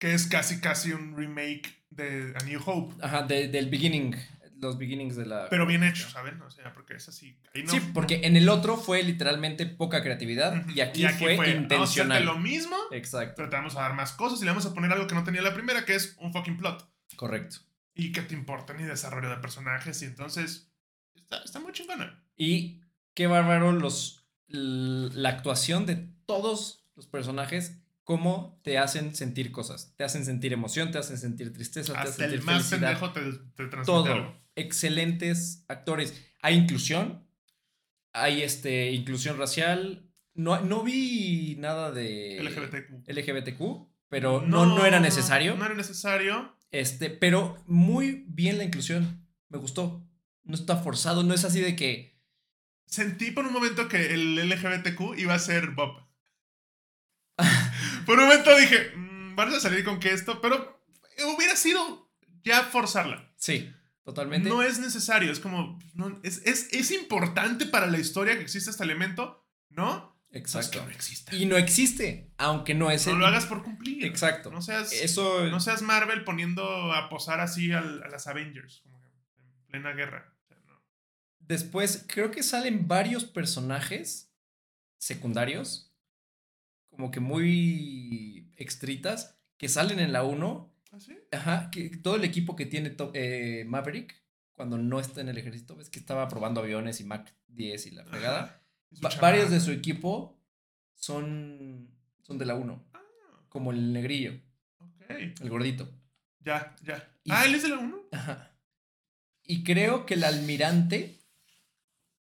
[0.00, 4.14] que es casi casi un remake de A New Hope, Ajá, de- del beginning,
[4.58, 5.48] los beginnings de la...
[5.50, 6.40] pero bien hecho, ¿saben?
[6.42, 7.38] O sea, porque es así.
[7.64, 11.50] no- sí, porque en el otro fue literalmente poca creatividad y aquí, fue, Vamos a
[11.50, 12.24] intencional.
[12.24, 14.90] lo mismo, Exacto, pero te vamos a dar más cosas y le vamos a poner
[14.92, 16.90] algo que no tenía la primera, que es un fucking plot.
[17.16, 17.56] Correcto.
[17.94, 20.70] Y que te importa ni desarrollo de personajes, y entonces
[21.14, 22.22] está, está muy chingona.
[22.36, 22.80] Y
[23.14, 29.94] qué bárbaro los, la actuación de todos los personajes, cómo te hacen sentir cosas.
[29.96, 33.12] Te hacen sentir emoción, te hacen sentir tristeza, te hacen Hasta el sentir más pendejo
[33.12, 34.12] te, te transmite todo.
[34.12, 34.36] algo.
[34.56, 36.30] Excelentes actores.
[36.42, 37.26] Hay inclusión.
[38.12, 40.08] Hay este, inclusión racial.
[40.34, 43.08] No, no vi nada de LGBTQ.
[43.08, 45.56] LGBTQ, pero no, no, era necesario.
[45.56, 46.53] No era necesario.
[46.74, 49.24] Este, pero muy bien la inclusión.
[49.48, 50.04] Me gustó.
[50.42, 52.20] No está forzado, no es así de que.
[52.86, 56.04] Sentí por un momento que el LGBTQ iba a ser Bob.
[58.06, 60.84] por un momento dije, "Mm, vamos a salir con que esto, pero
[61.36, 62.10] hubiera sido
[62.42, 63.32] ya forzarla.
[63.36, 63.72] Sí,
[64.02, 64.48] totalmente.
[64.48, 68.70] No es necesario, es como, no, es, es, es importante para la historia que existe
[68.70, 70.13] este elemento, ¿no?
[70.34, 70.80] Exacto.
[70.80, 71.34] que no exista.
[71.34, 74.04] Y no existe, aunque no es no el- lo hagas por cumplir.
[74.04, 74.50] Exacto.
[74.50, 75.46] No seas, Eso.
[75.48, 79.92] no seas Marvel poniendo a posar así al- a las Avengers, como que en plena
[79.92, 80.34] guerra.
[80.42, 80.82] O sea, no.
[81.40, 84.32] Después, creo que salen varios personajes
[84.98, 85.92] secundarios,
[86.90, 90.72] como que muy extritas, que salen en la 1.
[90.92, 91.16] ¿Ah, sí?
[91.32, 94.14] Ajá, que todo el equipo que tiene eh, Maverick,
[94.52, 97.90] cuando no está en el ejército, ves que estaba probando aviones y Mac 10 y
[97.92, 98.63] la fregada.
[99.20, 100.38] Varios de su equipo
[100.94, 101.88] son,
[102.22, 103.00] son de la 1, Ah,
[103.48, 104.40] como el negrillo,
[104.78, 105.10] ok.
[105.10, 105.88] el gordito.
[106.40, 107.08] Ya, ya.
[107.24, 107.98] Y- Ah, él es de la 1.
[108.12, 108.50] Ajá.
[109.42, 111.18] Y creo que el almirante,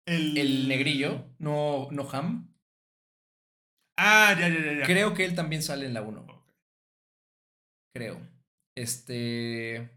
[0.06, 0.36] El...
[0.38, 2.52] el negrillo, no, no Ham,
[3.96, 4.78] Ah, ya, ya, ya.
[4.80, 4.86] ya.
[4.86, 6.20] creo que él también sale en la 1.
[6.22, 6.52] Ok.
[7.94, 8.20] Creo.
[8.74, 9.88] Este.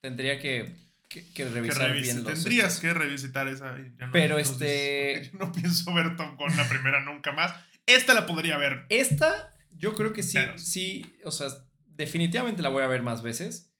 [0.00, 0.74] Tendría que,
[1.08, 2.34] que, que Que revisar bien los.
[2.34, 2.80] Tendrías estos.
[2.80, 3.76] que revisitar esa.
[3.76, 7.54] no- Pero este- Yo no pienso ver Top Gun la primera nunca más.
[7.86, 8.84] Esta la podría ver.
[8.90, 11.48] Esta, yo creo que sí, Pero- sí, o sea,
[11.86, 13.72] definitivamente la voy a ver más veces.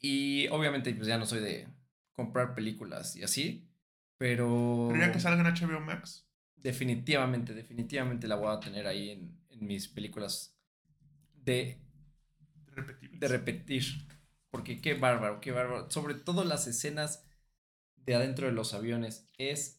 [0.00, 1.66] Y obviamente, pues ya no soy de
[2.12, 3.68] comprar películas y así.
[4.18, 4.88] Pero.
[4.92, 6.26] Pero ya que salga en HBO Max.
[6.56, 10.56] Definitivamente, definitivamente la voy a tener ahí en, en mis películas
[11.34, 11.78] de,
[12.74, 13.20] Repetibles.
[13.20, 13.84] de repetir.
[14.50, 15.90] Porque qué bárbaro, qué bárbaro.
[15.90, 17.24] Sobre todo las escenas
[17.96, 19.28] de adentro de los aviones.
[19.36, 19.78] Es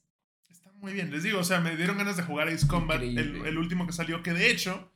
[0.50, 1.12] Está muy bien.
[1.12, 4.24] Les digo, o sea, me dieron ganas de jugar Ace Combat, el, último que salió,
[4.24, 4.92] que de hecho,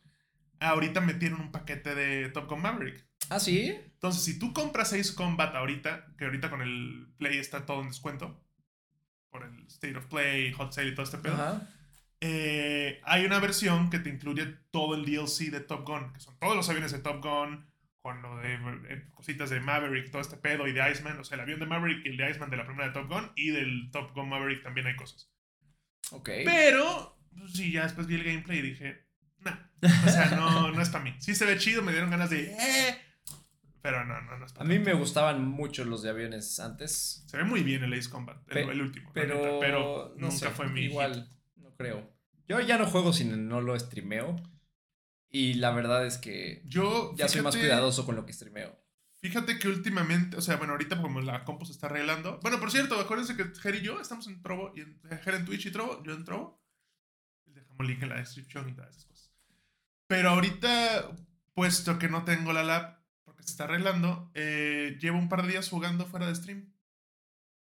[0.60, 3.06] ahorita metieron un paquete de Top Gun Maverick.
[3.30, 3.70] ¿Ah, sí?
[3.70, 7.88] Entonces, si tú compras Ace Combat ahorita, que ahorita con el Play está todo en
[7.88, 8.44] descuento,
[9.30, 11.70] por el State of Play, Hot Sale y todo este pedo, Ajá.
[12.20, 16.38] eh, hay una versión que te incluye todo el DLC de Top Gun, que son
[16.40, 17.66] todos los aviones de Top Gun,
[18.04, 18.54] con lo de
[18.90, 21.66] eh, cositas de Maverick, todo este pedo, y de Iceman, o sea, el avión de
[21.66, 24.28] Maverick y el de Iceman de la primera de Top Gun, y del Top Gun
[24.30, 25.32] Maverick también hay cosas.
[26.12, 26.30] Ok.
[26.44, 29.08] Pero, pues, sí, ya después vi el gameplay y dije,
[29.40, 29.56] nah,
[30.06, 31.16] o sea, no, no es para mí.
[31.20, 32.98] Sí se ve chido, me dieron ganas de, eh,
[33.82, 37.24] pero no, no, no es A para mí me gustaban mucho los de aviones antes.
[37.26, 40.28] Se ve muy bien el Ace Combat, el, Pe- el último, Pero, neta, pero no
[40.28, 40.92] nunca sé, fue mi hit.
[40.92, 42.14] Igual, no creo.
[42.50, 44.36] Yo ya no juego si no lo streameo.
[45.36, 48.80] Y la verdad es que Yo, ya soy más fíjate- cuidadoso con lo que streameo.
[49.20, 52.40] Fíjate que últimamente, o sea, bueno, ahorita como la compu se está arreglando.
[52.44, 55.46] Bueno, por cierto, acuérdense que Ger y yo estamos en Trovo, y en, Ger en
[55.46, 56.62] Twitch y Trovo, yo en Trovo.
[57.46, 59.32] Dejamos link en la descripción y todas esas cosas.
[60.08, 61.10] Pero ahorita,
[61.54, 65.48] puesto que no tengo la lab, porque se está arreglando, eh, llevo un par de
[65.50, 66.72] días jugando fuera de stream.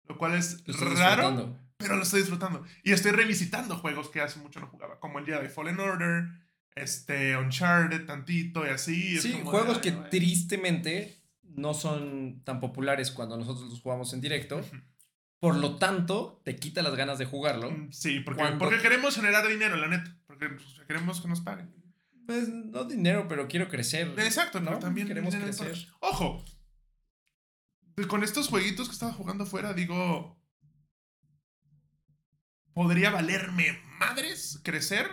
[0.07, 2.65] Lo cual es Lo raro, pero lo estoy disfrutando.
[2.83, 6.27] Y estoy revisitando juegos que hace mucho no jugaba, como el Jedi Fallen Order,
[6.75, 9.15] este, Uncharted, tantito y así.
[9.17, 14.21] es Sí, como juegos que tristemente no son tan populares cuando nosotros los jugamos en
[14.21, 14.63] directo.
[15.39, 17.71] Por lo tanto, te quita las ganas de jugarlo.
[17.71, 20.15] Mm, Sí, porque, Cuando- porque queremos generar dinero, la neta.
[20.27, 21.73] Porque pues, queremos que nos paguen.
[22.27, 24.13] Pues no dinero, pero quiero crecer.
[24.19, 24.77] Exacto, ¿no?
[24.79, 25.75] también queremos crecer.
[25.99, 26.45] Ojo,
[28.07, 30.39] con estos jueguitos que estaba jugando afuera, digo.
[32.73, 35.07] Podría valerme madres crecer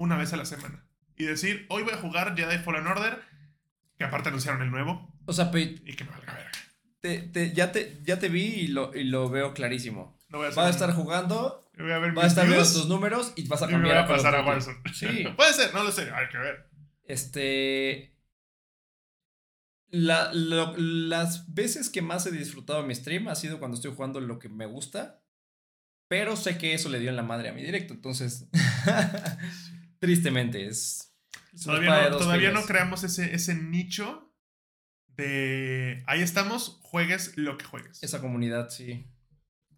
[0.00, 0.84] una vez a la semana.
[1.16, 3.20] Y decir, hoy voy a jugar Jedi Fallen Order,
[3.98, 6.50] que aparte anunciaron el nuevo, O sea, pe- y que me valga verga.
[7.00, 10.18] te- te- ya, te, ya te vi y lo, y lo veo clarísimo.
[10.30, 12.86] No voy a, Vas a estar jugando, voy a ver vas a estar viendo tus
[12.88, 14.48] números y vas a y me cambiar voy a pasar a Duty.
[14.50, 14.78] Warzone.
[14.94, 15.24] Sí.
[15.36, 16.70] Puede ser, no lo sé, hay que ver.
[17.04, 18.16] Este.
[19.90, 24.20] la- lo- las veces que más he disfrutado mi stream ha sido cuando estoy jugando
[24.20, 25.20] lo que me gusta.
[26.08, 27.92] Pero sé que eso le dio en la madre a mi directo.
[27.94, 28.46] Entonces.
[30.00, 31.14] tristemente es.
[31.62, 34.32] Todavía, no, todavía no creamos ese, ese nicho
[35.08, 36.02] de...
[36.06, 38.02] Ahí estamos, juegues lo que juegues.
[38.02, 39.06] Esa comunidad, sí.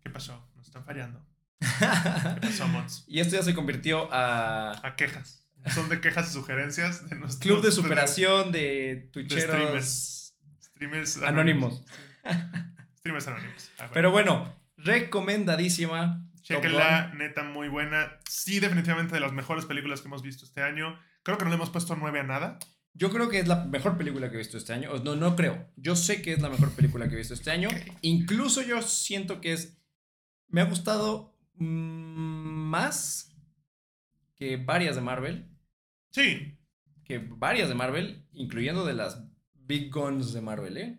[0.02, 0.48] ¿Qué pasó?
[0.56, 1.26] Nos están fallando.
[1.60, 3.04] ¿Qué pasó, Mons?
[3.06, 4.86] y esto ya se convirtió a.
[4.86, 5.46] A quejas.
[5.72, 7.40] Son de quejas y sugerencias de nuestros...
[7.40, 9.44] Club de superación de twitcheros.
[9.44, 10.34] streamers.
[10.60, 11.84] Streamers Anónimos.
[12.98, 13.70] Streamers anónimos.
[13.78, 13.92] Ah, bueno.
[13.94, 16.28] Pero bueno, recomendadísima.
[16.56, 18.18] Chequenla, neta, muy buena.
[18.28, 20.98] Sí, definitivamente de las mejores películas que hemos visto este año.
[21.22, 22.58] Creo que no le hemos puesto nueve a nada.
[22.94, 24.90] Yo creo que es la mejor película que he visto este año.
[25.02, 25.70] No, no creo.
[25.76, 27.68] Yo sé que es la mejor película que he visto este año.
[28.02, 29.78] Incluso yo siento que es.
[30.48, 33.34] Me ha gustado mm, más
[34.36, 35.48] que varias de Marvel.
[36.10, 36.58] Sí,
[37.04, 39.24] Que varias de Marvel, incluyendo de las
[39.54, 40.98] Big Guns de Marvel, ¿eh?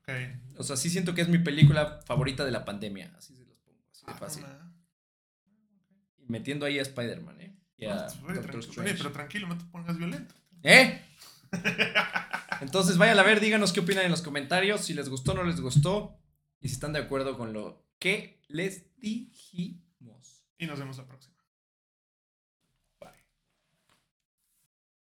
[0.00, 0.58] ok.
[0.58, 3.14] O sea, sí siento que es mi película favorita de la pandemia.
[3.16, 3.78] Así se los pongo.
[3.90, 4.44] Así de Ah, fácil.
[4.44, 4.46] Y
[6.28, 7.56] metiendo ahí a Spider-Man, ¿eh?
[7.76, 8.90] Y a No, oye, Doctor tranquilo, Strange.
[8.90, 10.34] oye, pero tranquilo, no te pongas violento.
[10.62, 11.00] ¿Eh?
[12.60, 15.44] Entonces vayan a ver, díganos qué opinan en los comentarios, si les gustó o no
[15.44, 16.18] les gustó,
[16.60, 20.42] y si están de acuerdo con lo que les dijimos.
[20.58, 21.35] Y nos vemos la próxima.